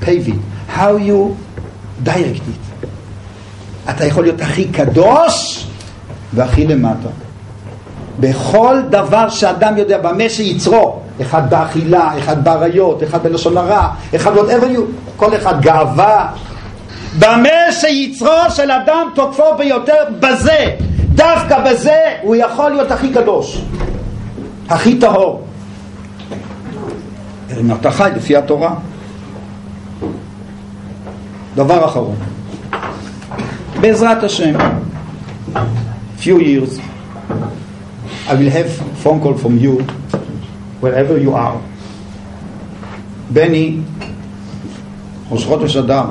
pave 0.01 0.29
it 0.29 0.41
how 0.69 0.97
you 0.97 1.37
direct 2.03 2.43
it 2.55 2.63
אתה 3.91 4.07
יכול 4.07 4.23
להיות 4.25 4.41
הכי 4.41 4.69
קדוש 4.69 5.67
והכי 6.35 6.67
למטה 6.67 7.09
בכל 8.21 8.77
דבר 8.91 9.29
שאדם 9.29 9.79
יודע 9.79 9.99
במה 9.99 10.29
שיצרו 10.29 11.01
אחד 11.23 11.51
באכילה, 11.51 12.19
אחד 12.19 12.45
באריות, 12.45 13.03
אחד 13.03 13.23
בלשון 13.23 13.57
הרע, 13.57 13.89
אחד 14.17 14.37
whatever 14.37 14.77
you, 14.77 14.81
כל 15.17 15.37
אחד 15.37 15.61
גאווה 15.61 16.33
במה 17.20 17.72
שיצרו 17.72 18.50
של 18.50 18.72
אדם 18.72 19.08
תוקפו 19.16 19.58
ביותר 19.58 20.04
בזה 20.20 20.76
דווקא 21.16 21.72
בזה 21.72 22.00
הוא 22.22 22.36
יכול 22.36 22.72
להיות 22.72 22.92
הכי 22.92 23.14
קדוש 23.14 23.62
הכי 24.70 25.00
טהור. 25.00 25.44
אם 27.60 27.72
אתה 27.72 27.92
חי 27.92 28.12
לפי 28.16 28.38
התורה. 28.38 28.76
דבר 31.56 31.86
אחרון. 31.86 32.16
בעזרת 33.82 34.24
השם 34.24 34.54
few 36.20 36.40
years 36.40 36.80
I 38.28 38.34
will 38.34 38.50
have 38.50 38.70
phone 39.04 39.20
call 39.24 39.36
from 39.38 39.58
you 39.60 39.84
wherever 40.82 41.18
you 41.18 41.34
are. 41.36 41.58
בני 43.34 43.78
ראש 45.32 45.46
חודש 45.46 45.78
אדר 45.78 46.06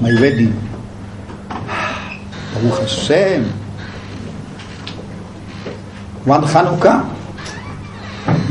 my 0.00 0.12
wedding 0.20 0.52
ברוך 2.54 2.80
השם 2.80 3.42
one 6.26 6.44
Hanukkah 6.44 7.04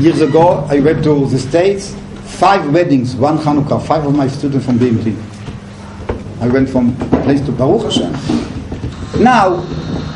years 0.00 0.20
ago 0.20 0.66
I 0.68 0.80
went 0.80 1.02
to 1.04 1.26
the 1.26 1.38
States 1.38 1.94
five 2.40 2.62
weddings 2.74 3.14
one 3.16 3.38
Hanukkah 3.38 3.80
five 3.80 4.04
of 4.06 4.14
my 4.14 4.28
students 4.28 4.66
from 4.66 4.78
BMT 4.78 5.32
I 6.42 6.48
went 6.48 6.68
from 6.68 6.96
place 7.22 7.40
to 7.46 7.52
Baruch 7.52 7.84
Hashem. 7.84 8.12
Now, 9.22 9.62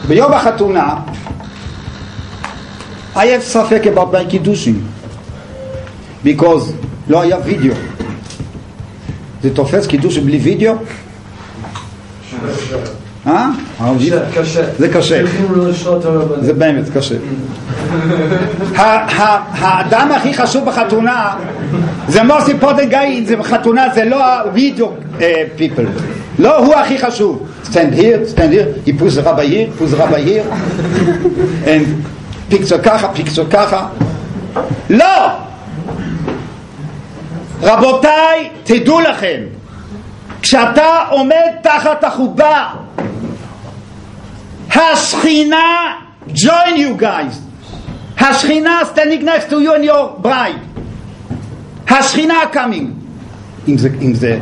ביום 0.08 0.32
החתונה, 0.32 1.04
I 3.14 3.26
have 3.26 3.42
ספק 3.42 3.82
about 3.86 4.12
my 4.12 4.24
קידושים, 4.30 4.82
because 6.24 6.72
לא 7.08 7.20
היה 7.20 7.36
וידאו. 7.44 7.74
זה 9.42 9.54
תופס 9.54 9.86
קידושים 9.86 10.26
בלי 10.26 10.38
וידאו? 10.38 10.74
אה? 13.27 13.49
קשה. 14.35 14.61
זה 14.77 14.89
קשה. 14.89 15.21
את 15.21 16.05
הרבנים. 16.05 16.43
זה 16.43 16.53
באמת 16.53 16.85
קשה. 16.97 17.15
האדם 18.75 20.11
הכי 20.11 20.33
חשוב 20.33 20.65
בחתונה 20.65 21.35
זה 22.07 22.21
most 22.21 22.47
important 22.47 22.91
guy, 22.91 23.27
זה 23.27 23.35
בחתונה 23.35 23.85
זה 23.93 24.05
לא 24.05 24.23
ה-video 24.23 25.19
uh, 25.19 25.21
people. 25.57 26.01
לא 26.39 26.57
הוא 26.57 26.75
הכי 26.75 26.97
חשוב. 26.97 27.47
stand 27.63 27.93
here, 27.93 28.27
stand 28.27 28.51
here, 28.51 28.73
he 28.85 28.91
puts 28.91 29.15
the 29.15 29.23
rabbi 29.23 29.45
here, 29.45 29.71
puts 29.77 29.91
the 29.91 29.97
rabbi 29.97 30.21
here, 30.21 30.43
and 31.71 31.85
picture 32.49 32.79
ככה, 32.83 33.13
picture 33.13 33.45
ככה. 33.51 33.87
לא! 34.89 35.27
רבותיי, 37.61 38.49
תדעו 38.63 38.99
לכם, 38.99 39.41
כשאתה 40.41 40.87
עומד 41.09 41.51
תחת 41.63 42.03
החובה 42.03 42.67
השכינה 44.75 45.95
join 46.27 46.75
you 46.75 47.01
guys. 47.01 47.35
השכינה 48.19 48.81
standing 48.93 49.25
next 49.25 49.49
to 49.49 49.59
you 49.59 49.73
and 49.73 49.85
your 49.85 50.21
bride 50.21 50.71
השכינה 51.87 52.35
coming. 52.53 52.85
אם 53.67 53.77
זה, 53.77 53.89
אם 54.01 54.13
זה 54.13 54.39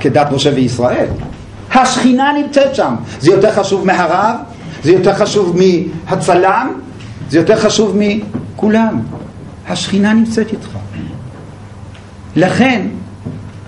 כדת 0.00 0.32
משה 0.32 0.50
וישראל. 0.54 1.06
השכינה 1.74 2.32
נמצאת 2.32 2.74
שם. 2.74 2.94
זה 3.20 3.30
יותר 3.30 3.52
חשוב 3.52 3.86
מהרב 3.86 4.36
זה 4.84 4.92
יותר 4.92 5.14
חשוב 5.14 5.56
מהצלם 5.56 6.80
זה 7.30 7.38
יותר 7.38 7.56
חשוב 7.60 7.96
מכולם. 7.98 9.00
השכינה 9.68 10.12
נמצאת 10.12 10.52
איתך. 10.52 10.68
לכן 12.36 12.86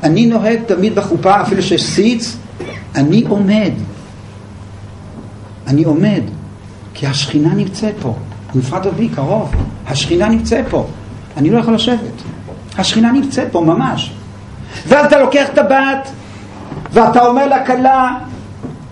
אני 0.03 0.27
נוהג 0.27 0.59
תמיד 0.67 0.95
בחופה 0.95 1.43
אפילו 1.43 1.63
שיש 1.63 1.83
סיץ 1.83 2.37
אני 2.95 3.25
עומד 3.29 3.73
אני 5.71 5.85
עומד, 5.85 6.23
כי 6.95 7.07
השכינה 7.07 7.55
נמצאת 7.55 7.95
פה, 8.03 8.15
נפרד 8.55 8.87
אבי 8.87 9.09
קרוב, 9.09 9.53
השכינה 9.87 10.29
נמצאת 10.29 10.65
פה, 10.71 10.87
אני 11.37 11.51
לא 11.51 11.59
יכול 11.59 11.75
לשבת, 11.75 12.23
השכינה 12.79 13.13
נמצאת 13.13 13.49
פה 13.53 13.61
ממש. 13.61 14.13
ואז 14.89 15.07
אתה 15.07 15.19
לוקח 15.19 15.49
את 15.53 15.59
הבת, 15.59 16.11
ואתה 16.93 17.27
אומר 17.27 17.47
לכלה, 17.47 18.19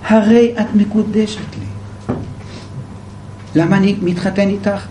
הרי 0.08 0.54
את 0.60 0.66
מקודשת 0.74 1.40
לי. 1.58 2.14
למה 3.54 3.76
אני 3.76 3.96
מתחתן 4.02 4.48
איתך? 4.48 4.86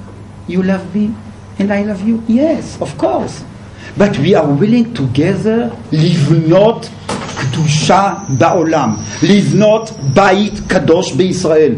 You 0.50 0.54
love 0.54 0.96
me 0.96 1.08
and 1.60 1.64
I 1.64 1.84
love 1.90 2.08
you? 2.08 2.32
Yes, 2.32 2.82
of 2.82 3.02
course. 3.02 3.44
But 3.98 4.18
we 4.18 4.36
are 4.36 4.48
willing 4.62 4.98
together 5.00 5.76
לבנות 5.92 6.90
קדושה 7.38 8.14
בעולם, 8.30 8.96
לבנות 9.24 9.92
בית 10.14 10.60
קדוש 10.68 11.14
בישראל, 11.14 11.74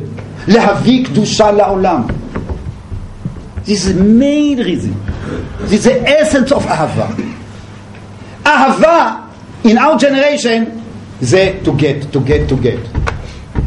להביא 0.48 1.06
קדושה 1.06 1.52
לעולם. 1.52 2.02
This 3.66 3.72
is 3.72 3.94
the 3.94 4.04
main 4.04 4.58
reason. 4.58 4.96
This 5.70 5.74
is 5.74 5.84
the 5.86 6.10
essence 6.10 6.52
of 6.52 6.68
אהבה. 6.68 7.08
אהבה, 8.46 9.16
in 9.66 9.78
our 9.78 10.00
generation, 10.00 10.66
זה 11.22 11.54
to 11.64 11.70
get, 11.70 12.14
to 12.14 12.20
get, 12.20 12.50
to 12.52 12.56
get. 12.56 13.00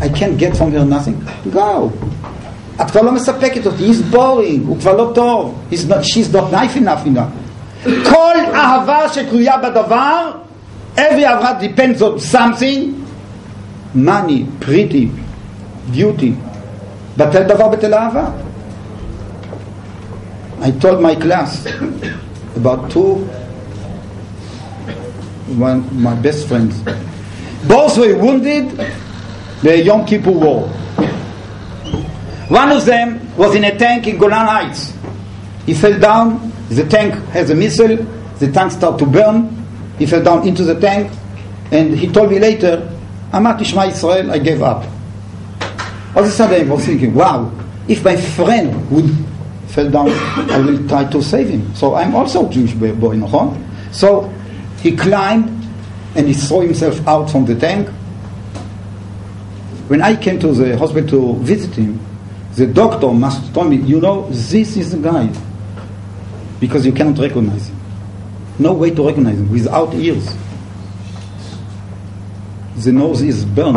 I 0.00 0.08
can't 0.08 0.38
get 0.38 0.56
from 0.56 0.72
her 0.72 0.84
nothing. 0.84 1.16
Go. 1.54 1.90
את 2.80 2.90
כבר 2.90 3.02
לא 3.02 3.12
מספקת 3.12 3.66
אותי, 3.66 3.90
he's 3.90 4.14
boring, 4.14 4.66
הוא 4.66 4.76
כבר 4.80 4.96
לא 4.96 5.10
טוב, 5.14 5.54
he's 5.70 5.74
not, 5.74 6.02
she's 6.02 6.34
not 6.34 6.52
nice 6.52 6.76
enough 6.76 7.06
enough. 7.06 7.88
כל 8.04 8.34
אהבה 8.54 9.08
שתלויה 9.08 9.56
בדבר, 9.56 10.30
every 10.95 11.25
אהבה 11.25 11.59
depends 11.59 12.01
on 12.01 12.19
something, 12.19 13.05
money, 13.93 14.45
pretty, 14.59 15.07
beauty, 15.91 16.33
בטל 17.17 17.43
דבר 17.43 17.67
בטל 17.67 17.93
אהבה. 17.93 18.29
I 20.61 20.71
told 20.71 21.01
my 21.01 21.15
class 21.15 21.67
about 22.55 22.89
two, 22.89 23.15
one, 25.55 25.83
my 25.93 26.15
best 26.15 26.47
friends. 26.47 26.75
Both 27.67 27.97
were 27.99 28.17
wounded 28.17 28.65
the 29.61 29.83
Yom 29.83 30.05
Kippur 30.05 30.31
War. 30.31 30.67
One 32.49 32.71
of 32.71 32.85
them 32.85 33.35
was 33.35 33.55
in 33.55 33.63
a 33.65 33.77
tank 33.77 34.07
in 34.07 34.17
Golan 34.17 34.47
Heights. 34.47 34.93
He 35.65 35.73
fell 35.73 35.99
down, 35.99 36.51
the 36.69 36.85
tank 36.85 37.13
has 37.29 37.49
a 37.49 37.55
missile, 37.55 37.97
the 38.39 38.51
tank 38.51 38.71
started 38.71 38.99
to 38.99 39.05
burn, 39.05 39.60
he 40.02 40.06
fell 40.06 40.20
down 40.20 40.48
into 40.48 40.64
the 40.64 40.74
tank, 40.80 41.12
and 41.70 41.96
he 41.96 42.08
told 42.10 42.28
me 42.32 42.40
later, 42.40 42.90
Amat 43.32 43.60
Ishma 43.60 43.86
Israel, 43.86 44.32
I 44.32 44.40
gave 44.40 44.60
up. 44.60 44.84
All 46.16 46.24
of 46.24 46.28
a 46.28 46.30
sudden, 46.32 46.68
I 46.68 46.74
was 46.74 46.84
thinking, 46.84 47.14
wow, 47.14 47.52
if 47.86 48.02
my 48.04 48.16
friend 48.16 48.90
would 48.90 49.08
fell 49.68 49.88
down, 49.88 50.08
I 50.50 50.58
will 50.58 50.88
try 50.88 51.04
to 51.04 51.22
save 51.22 51.50
him. 51.50 51.72
So 51.76 51.94
I'm 51.94 52.16
also 52.16 52.48
Jewish 52.48 52.74
boy, 52.74 53.12
no? 53.12 53.56
So 53.92 54.28
he 54.80 54.96
climbed 54.96 55.46
and 56.16 56.26
he 56.26 56.34
threw 56.34 56.62
himself 56.62 57.06
out 57.06 57.30
from 57.30 57.44
the 57.44 57.54
tank. 57.54 57.88
When 59.86 60.02
I 60.02 60.16
came 60.16 60.40
to 60.40 60.52
the 60.52 60.76
hospital 60.76 61.36
to 61.36 61.44
visit 61.44 61.76
him, 61.76 62.00
the 62.56 62.66
doctor 62.66 63.12
must 63.12 63.54
told 63.54 63.70
me, 63.70 63.76
you 63.76 64.00
know, 64.00 64.28
this 64.30 64.76
is 64.76 64.90
the 64.90 64.98
guy, 64.98 65.32
because 66.58 66.84
you 66.84 66.90
cannot 66.90 67.18
recognize 67.18 67.68
him. 67.68 67.81
No 68.62 68.72
way 68.74 68.90
to 68.94 69.04
recognize 69.06 69.36
him 69.38 69.50
without 69.50 69.92
ears. 69.94 70.24
The 72.84 72.92
nose 72.92 73.20
is 73.22 73.44
burned. 73.44 73.76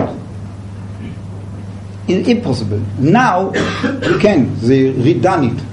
I- 2.07 2.11
Impossible. 2.11 2.81
Now 2.99 3.51
you 4.03 4.19
can. 4.19 4.55
They 4.59 4.93
redone 4.93 5.57
it. 5.57 5.63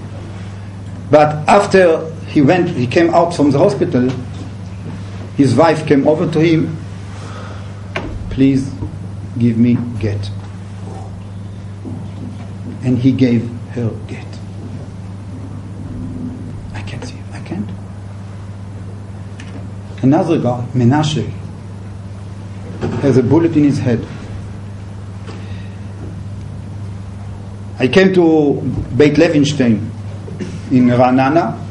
But 1.10 1.46
after 1.46 2.10
he 2.28 2.40
went, 2.40 2.70
he 2.70 2.86
came 2.86 3.14
out 3.14 3.34
from 3.36 3.50
the 3.50 3.58
hospital. 3.58 4.08
His 5.36 5.54
wife 5.54 5.86
came 5.86 6.08
over 6.08 6.26
to 6.32 6.40
him. 6.40 6.74
Please 8.30 8.72
give 9.38 9.58
me 9.58 9.76
get. 10.00 10.30
And 12.82 12.98
he 12.98 13.12
gave 13.12 13.46
her 13.74 13.90
get. 14.08 14.26
I 16.72 16.80
can't 16.82 17.04
see. 17.04 17.16
I 17.32 17.40
can't. 17.40 17.68
Another 20.01 20.39
guy, 20.39 20.65
Menashe, 20.73 21.27
has 23.01 23.17
a 23.17 23.23
bullet 23.23 23.55
in 23.55 23.63
his 23.63 23.79
head. 23.79 24.05
I 27.79 27.87
came 27.87 28.13
to 28.13 28.61
Beit 28.95 29.15
Levinstein 29.15 29.89
in 30.71 30.87
Ranana. 30.87 31.63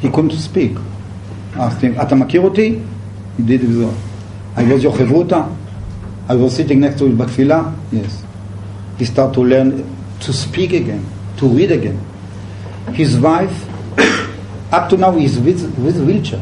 He 0.00 0.08
couldn't 0.10 0.32
speak. 0.32 0.76
asked 1.56 1.80
him, 1.82 1.94
אתה 2.02 2.14
מכיר 2.14 2.40
אותי? 2.40 2.78
He 3.38 3.42
did 3.42 3.62
it 3.62 3.68
well. 3.68 3.94
I 4.56 4.64
was 4.64 4.82
your 4.82 4.92
חברותא? 4.92 5.46
I 6.28 6.34
was 6.34 6.54
sitting 6.56 6.80
next 6.80 6.98
to 6.98 7.06
him 7.06 7.16
בתפילה? 7.18 7.72
Yes. 7.92 8.24
He 8.98 9.04
started 9.04 9.34
to 9.34 9.40
learn 9.42 9.84
to 10.20 10.32
speak 10.32 10.72
again, 10.72 11.04
to 11.38 11.46
read 11.46 11.72
again. 11.72 11.98
His 12.92 13.16
wife, 13.18 13.66
up 14.72 14.88
to 14.90 14.96
now, 14.96 15.16
is 15.16 15.38
with, 15.38 15.62
with 15.78 15.98
wheelchair. 16.04 16.40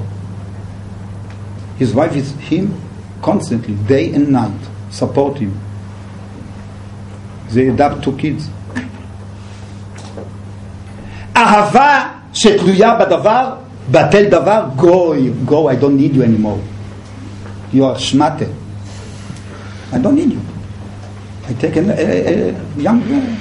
His 1.77 1.93
wife 1.93 2.15
is 2.15 2.31
him 2.49 2.73
constantly, 3.21 3.75
day 3.87 4.13
and 4.13 4.29
night, 4.31 4.61
support 4.91 5.37
him. 5.37 5.59
They 7.49 7.67
adopt 7.67 8.03
two 8.03 8.15
kids. 8.17 8.49
אהבה 11.35 12.09
שתלויה 12.33 12.95
בדבר, 12.95 13.55
בטל 13.91 14.25
דבר, 14.29 14.65
go, 14.77 15.13
go, 15.45 15.67
I 15.67 15.75
don't 15.75 15.97
need 15.97 16.15
you 16.15 16.23
anymore. 16.23 16.59
You 17.73 17.83
are 17.83 17.99
שמטה. 17.99 18.45
I 19.91 19.97
don't 19.97 20.15
need 20.15 20.31
you. 20.31 20.39
I 21.47 21.53
take 21.53 21.75
a, 21.75 21.81
a, 21.81 22.49
a 22.49 22.81
young 22.81 23.01
girl. 23.07 23.35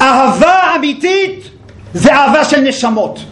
אהבה 0.00 0.76
אמיתית 0.76 1.48
זה 1.94 2.14
אהבה 2.14 2.44
של 2.44 2.60
נשמות. 2.60 3.24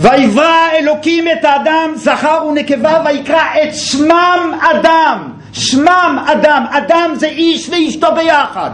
ויברא 0.00 0.70
אלוקים 0.78 1.24
את 1.28 1.44
האדם 1.44 1.92
זכר 1.94 2.44
ונקבה 2.48 3.02
ויקרא 3.04 3.44
את 3.62 3.74
שמם 3.74 4.52
אדם. 4.72 5.28
שמם 5.52 6.24
אדם. 6.26 6.64
אדם 6.70 7.10
זה 7.14 7.26
איש 7.26 7.68
ואשתו 7.68 8.06
ביחד. 8.14 8.70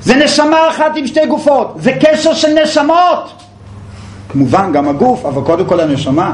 זה 0.00 0.16
נשמה 0.16 0.68
אחת 0.68 0.96
עם 0.96 1.06
שתי 1.06 1.26
גופות. 1.26 1.74
זה 1.76 1.92
קשר 2.00 2.34
של 2.34 2.62
נשמות. 2.62 3.42
כמובן 4.28 4.72
גם 4.72 4.88
הגוף 4.88 5.26
אבל 5.26 5.42
קודם 5.42 5.66
כל 5.66 5.80
הנשמה. 5.80 6.32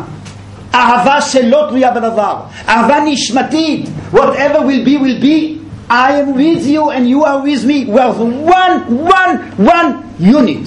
אהבה 0.74 1.20
שלא 1.20 1.66
תלויה 1.68 1.90
בדבר. 1.90 2.36
אהבה 2.68 2.96
נשמתית. 3.04 3.88
Whatever 4.14 4.58
will 4.58 4.86
be 4.86 4.96
will 4.98 5.22
be. 5.22 5.58
I 5.90 6.12
am 6.20 6.34
with 6.34 6.66
you 6.66 6.90
and 6.90 7.08
you 7.08 7.24
are 7.24 7.40
with 7.42 7.64
me. 7.64 7.84
We 7.86 8.00
are 8.00 8.14
one 8.62 8.76
one 9.18 9.34
one 9.58 9.88
unit. 10.20 10.64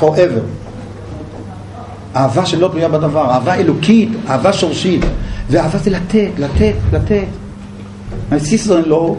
Forever 0.00 0.61
אהבה 2.16 2.46
שלא 2.46 2.68
תלויה 2.68 2.88
בדבר, 2.88 3.30
אהבה 3.30 3.54
אלוקית, 3.54 4.08
אהבה 4.28 4.52
שורשית, 4.52 5.00
ואהבה 5.50 5.78
זה 5.78 5.90
לתת, 5.90 6.30
לתת, 6.38 6.74
לתת. 6.92 7.26
My 8.30 8.38
sister-in-law 8.38 9.16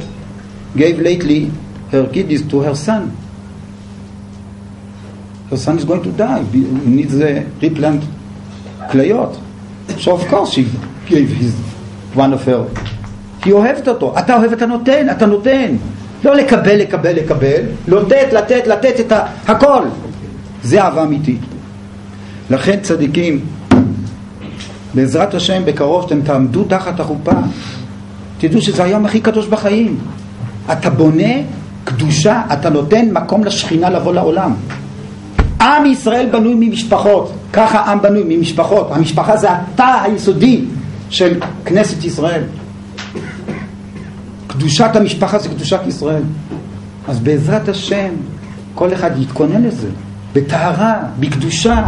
gave 0.78 1.00
lately 1.00 1.50
her 1.92 2.06
kidneys 2.14 2.42
to 2.52 2.60
her 2.62 2.76
son. 2.76 3.04
Her 5.52 5.58
son 5.58 5.78
is 5.78 5.86
going 5.86 6.04
to 6.04 6.12
die, 6.12 6.44
he 6.54 6.62
needs 6.86 7.16
a 7.22 7.46
replant 7.62 8.04
כליות. 8.92 9.38
So 9.98 10.12
of 10.12 10.28
course 10.30 10.54
she 10.54 10.66
gave 11.10 11.30
his, 11.30 11.54
one 12.16 12.34
of 12.34 12.46
her. 12.48 12.64
היא 13.46 13.54
אוהבת 13.54 13.88
אותו, 13.88 14.14
אתה 14.20 14.36
אוהב 14.36 14.52
אתה 14.52 14.66
נותן, 14.66 15.08
אתה 15.12 15.26
נותן. 15.26 15.76
לא 16.26 16.36
לקבל, 16.36 16.76
לקבל, 16.76 17.16
לקבל, 17.16 17.62
לתת, 17.88 18.28
לתת, 18.34 18.68
לתת 18.68 19.00
את 19.00 19.12
הכל. 19.48 19.84
זה 20.64 20.84
אהבה 20.84 21.04
אמיתית. 21.04 21.40
לכן 22.50 22.80
צדיקים, 22.82 23.40
בעזרת 24.94 25.34
השם 25.34 25.62
בקרוב 25.66 26.06
אתם 26.06 26.22
תעמדו 26.22 26.64
תחת 26.64 27.00
החופה, 27.00 27.32
תדעו 28.38 28.62
שזה 28.62 28.84
היום 28.84 29.06
הכי 29.06 29.20
קדוש 29.20 29.48
בחיים. 29.48 29.98
אתה 30.72 30.90
בונה 30.90 31.34
קדושה, 31.84 32.42
אתה 32.54 32.70
נותן 32.70 33.12
מקום 33.12 33.44
לשכינה 33.44 33.90
לבוא 33.90 34.14
לעולם. 34.14 34.54
עם 35.62 35.86
ישראל 35.86 36.30
בנוי 36.32 36.54
ממשפחות, 36.58 37.34
ככה 37.54 37.92
עם 37.92 38.02
בנוי 38.02 38.24
ממשפחות. 38.38 38.88
המשפחה 38.92 39.38
זה 39.38 39.48
התא 39.52 40.02
היסודי 40.04 40.66
של 41.10 41.40
כנסת 41.66 42.04
ישראל. 42.04 42.44
קדושת 44.48 44.96
המשפחה 44.96 45.40
זה 45.40 45.50
קדושת 45.50 45.80
ישראל. 45.88 46.24
אז 47.08 47.20
בעזרת 47.20 47.70
השם, 47.70 48.10
כל 48.76 48.94
אחד 48.94 49.12
יתכונן 49.22 49.64
לזה, 49.64 49.88
בטהרה, 50.34 50.96
בקדושה, 51.20 51.84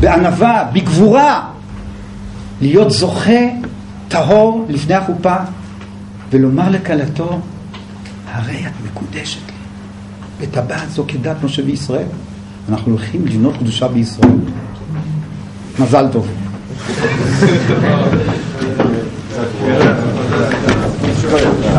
בענווה, 0.00 0.64
בגבורה, 0.72 1.48
להיות 2.60 2.90
זוכה, 2.90 3.40
טהור, 4.08 4.66
לפני 4.68 4.94
החופה, 4.94 5.36
ולומר 6.30 6.70
לכלתו, 6.70 7.40
הרי 8.32 8.66
את 8.66 8.72
מקודשת 8.86 9.40
לי, 9.46 9.52
וטבעת 10.38 10.90
זו 10.90 11.04
כדת 11.08 11.36
משה 11.44 11.62
וישראל. 11.66 12.06
אנחנו 12.68 12.92
הולכים 12.92 13.26
לבנות 13.26 13.56
קדושה 13.56 13.88
בישראל. 13.88 14.30
מזל 15.78 16.06
טוב. 16.12 16.28